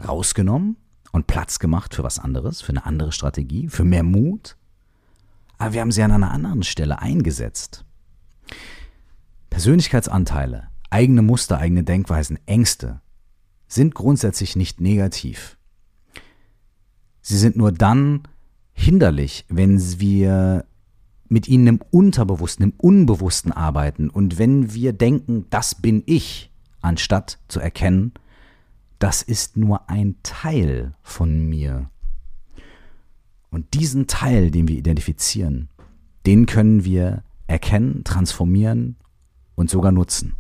rausgenommen 0.08 0.78
und 1.12 1.28
Platz 1.28 1.60
gemacht 1.60 1.94
für 1.94 2.04
was 2.04 2.20
anderes, 2.20 2.62
für 2.62 2.70
eine 2.70 2.86
andere 2.86 3.12
Strategie, 3.12 3.68
für 3.68 3.84
mehr 3.84 4.04
Mut. 4.04 4.56
Aber 5.58 5.74
wir 5.74 5.82
haben 5.82 5.92
sie 5.92 6.02
an 6.02 6.12
einer 6.12 6.32
anderen 6.32 6.64
Stelle 6.64 7.00
eingesetzt. 7.00 7.86
Persönlichkeitsanteile, 9.50 10.70
eigene 10.90 11.22
Muster, 11.22 11.58
eigene 11.58 11.84
Denkweisen, 11.84 12.40
Ängste 12.46 13.02
sind 13.68 13.94
grundsätzlich 13.94 14.56
nicht 14.56 14.82
negativ. 14.82 15.58
Sie 17.24 17.38
sind 17.38 17.56
nur 17.56 17.72
dann 17.72 18.24
hinderlich, 18.74 19.46
wenn 19.48 19.80
wir 20.00 20.66
mit 21.30 21.48
ihnen 21.48 21.68
im 21.68 21.80
Unterbewussten, 21.90 22.66
im 22.66 22.74
Unbewussten 22.78 23.54
arbeiten 23.54 24.10
und 24.10 24.38
wenn 24.38 24.74
wir 24.74 24.92
denken, 24.92 25.46
das 25.50 25.74
bin 25.74 26.04
ich, 26.06 26.52
anstatt 26.82 27.40
zu 27.48 27.62
erkennen, 27.62 28.12
das 29.00 29.22
ist 29.22 29.56
nur 29.56 29.90
ein 29.90 30.18
Teil 30.22 30.96
von 31.02 31.48
mir. 31.48 31.90
Und 33.52 33.74
diesen 33.74 34.08
Teil, 34.08 34.52
den 34.52 34.68
wir 34.68 34.78
identifizieren, 34.78 35.70
den 36.26 36.46
können 36.46 36.84
wir 36.84 37.24
erkennen, 37.48 38.04
transformieren 38.04 38.98
und 39.56 39.70
sogar 39.70 39.94
nutzen. 39.94 40.34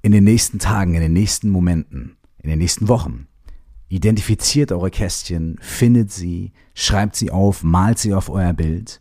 In 0.00 0.12
den 0.12 0.24
nächsten 0.24 0.58
Tagen, 0.58 0.94
in 0.94 1.02
den 1.02 1.12
nächsten 1.12 1.50
Momenten, 1.50 2.16
in 2.38 2.48
den 2.48 2.58
nächsten 2.58 2.88
Wochen 2.88 3.26
Identifiziert 3.88 4.72
eure 4.72 4.90
Kästchen, 4.90 5.58
findet 5.60 6.10
sie, 6.10 6.52
schreibt 6.74 7.16
sie 7.16 7.30
auf, 7.30 7.62
malt 7.62 7.98
sie 7.98 8.14
auf 8.14 8.28
euer 8.28 8.52
Bild 8.52 9.00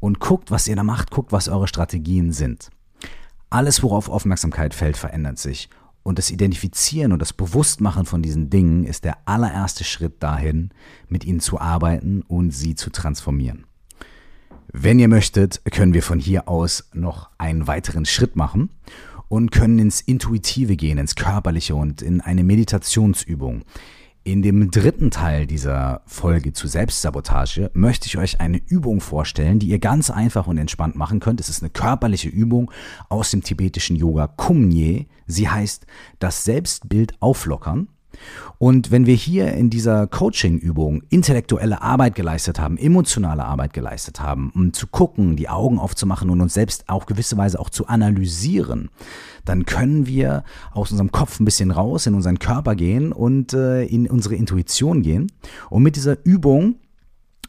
und 0.00 0.20
guckt, 0.20 0.50
was 0.50 0.66
ihr 0.68 0.76
da 0.76 0.82
macht, 0.82 1.10
guckt, 1.10 1.32
was 1.32 1.48
eure 1.48 1.68
Strategien 1.68 2.32
sind. 2.32 2.70
Alles, 3.50 3.82
worauf 3.82 4.08
Aufmerksamkeit 4.08 4.74
fällt, 4.74 4.96
verändert 4.96 5.38
sich. 5.38 5.68
Und 6.02 6.18
das 6.18 6.30
Identifizieren 6.30 7.12
und 7.12 7.20
das 7.20 7.32
Bewusstmachen 7.32 8.06
von 8.06 8.22
diesen 8.22 8.48
Dingen 8.48 8.84
ist 8.84 9.04
der 9.04 9.18
allererste 9.24 9.82
Schritt 9.82 10.22
dahin, 10.22 10.70
mit 11.08 11.24
ihnen 11.24 11.40
zu 11.40 11.60
arbeiten 11.60 12.22
und 12.22 12.52
sie 12.52 12.74
zu 12.74 12.90
transformieren. 12.90 13.66
Wenn 14.72 14.98
ihr 14.98 15.08
möchtet, 15.08 15.62
können 15.70 15.94
wir 15.94 16.02
von 16.02 16.20
hier 16.20 16.48
aus 16.48 16.88
noch 16.92 17.30
einen 17.38 17.66
weiteren 17.66 18.04
Schritt 18.04 18.36
machen 18.36 18.70
und 19.28 19.50
können 19.50 19.78
ins 19.78 20.00
Intuitive 20.00 20.76
gehen, 20.76 20.98
ins 20.98 21.14
Körperliche 21.14 21.74
und 21.74 22.02
in 22.02 22.20
eine 22.20 22.44
Meditationsübung. 22.44 23.64
In 24.26 24.42
dem 24.42 24.72
dritten 24.72 25.12
Teil 25.12 25.46
dieser 25.46 26.02
Folge 26.04 26.52
zu 26.52 26.66
Selbstsabotage 26.66 27.70
möchte 27.74 28.08
ich 28.08 28.18
euch 28.18 28.40
eine 28.40 28.60
Übung 28.66 29.00
vorstellen, 29.00 29.60
die 29.60 29.68
ihr 29.68 29.78
ganz 29.78 30.10
einfach 30.10 30.48
und 30.48 30.58
entspannt 30.58 30.96
machen 30.96 31.20
könnt. 31.20 31.38
Es 31.38 31.48
ist 31.48 31.62
eine 31.62 31.70
körperliche 31.70 32.28
Übung 32.28 32.72
aus 33.08 33.30
dem 33.30 33.44
tibetischen 33.44 33.94
Yoga 33.94 34.26
Kumye. 34.26 35.06
Sie 35.28 35.48
heißt 35.48 35.86
das 36.18 36.42
Selbstbild 36.42 37.14
auflockern. 37.20 37.86
Und 38.58 38.90
wenn 38.90 39.06
wir 39.06 39.14
hier 39.14 39.52
in 39.52 39.70
dieser 39.70 40.06
Coaching-Übung 40.06 41.02
intellektuelle 41.10 41.82
Arbeit 41.82 42.14
geleistet 42.14 42.58
haben, 42.58 42.78
emotionale 42.78 43.44
Arbeit 43.44 43.72
geleistet 43.72 44.20
haben, 44.20 44.50
um 44.54 44.72
zu 44.72 44.86
gucken, 44.86 45.36
die 45.36 45.48
Augen 45.48 45.78
aufzumachen 45.78 46.30
und 46.30 46.40
uns 46.40 46.54
selbst 46.54 46.88
auch 46.88 47.06
gewisse 47.06 47.36
Weise 47.36 47.60
auch 47.60 47.70
zu 47.70 47.86
analysieren, 47.86 48.90
dann 49.44 49.66
können 49.66 50.06
wir 50.06 50.44
aus 50.72 50.90
unserem 50.90 51.12
Kopf 51.12 51.38
ein 51.38 51.44
bisschen 51.44 51.70
raus 51.70 52.06
in 52.06 52.14
unseren 52.14 52.38
Körper 52.38 52.74
gehen 52.74 53.12
und 53.12 53.52
äh, 53.52 53.84
in 53.84 54.08
unsere 54.08 54.34
Intuition 54.34 55.02
gehen. 55.02 55.30
Und 55.70 55.82
mit 55.82 55.96
dieser 55.96 56.24
Übung 56.24 56.76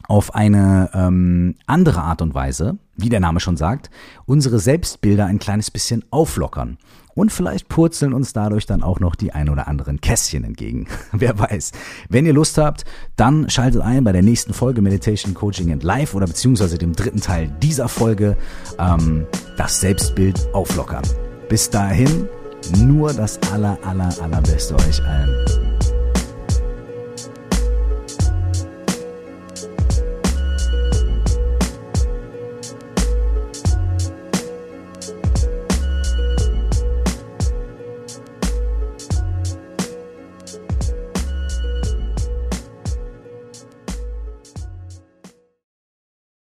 auf 0.06 0.34
eine 0.34 0.90
ähm, 0.94 1.54
andere 1.66 2.02
Art 2.02 2.22
und 2.22 2.34
Weise, 2.34 2.78
wie 2.96 3.08
der 3.10 3.20
Name 3.20 3.40
schon 3.40 3.56
sagt, 3.56 3.90
unsere 4.26 4.58
Selbstbilder 4.58 5.26
ein 5.26 5.38
kleines 5.38 5.70
bisschen 5.70 6.04
auflockern. 6.10 6.78
Und 7.18 7.32
vielleicht 7.32 7.68
purzeln 7.68 8.12
uns 8.12 8.32
dadurch 8.32 8.64
dann 8.64 8.84
auch 8.84 9.00
noch 9.00 9.16
die 9.16 9.32
ein 9.32 9.48
oder 9.48 9.66
anderen 9.66 10.00
Kästchen 10.00 10.44
entgegen. 10.44 10.86
Wer 11.12 11.36
weiß. 11.36 11.72
Wenn 12.08 12.24
ihr 12.26 12.32
Lust 12.32 12.58
habt, 12.58 12.84
dann 13.16 13.50
schaltet 13.50 13.80
ein 13.80 14.04
bei 14.04 14.12
der 14.12 14.22
nächsten 14.22 14.54
Folge 14.54 14.82
Meditation 14.82 15.34
Coaching 15.34 15.72
and 15.72 15.82
Life 15.82 16.16
oder 16.16 16.28
beziehungsweise 16.28 16.78
dem 16.78 16.92
dritten 16.92 17.20
Teil 17.20 17.50
dieser 17.60 17.88
Folge, 17.88 18.36
ähm, 18.78 19.26
das 19.56 19.80
Selbstbild 19.80 20.48
auflockern. 20.52 21.02
Bis 21.48 21.68
dahin, 21.68 22.28
nur 22.76 23.12
das 23.12 23.40
aller, 23.52 23.76
aller, 23.84 24.14
allerbeste 24.22 24.76
euch 24.76 25.02
allen. 25.02 25.77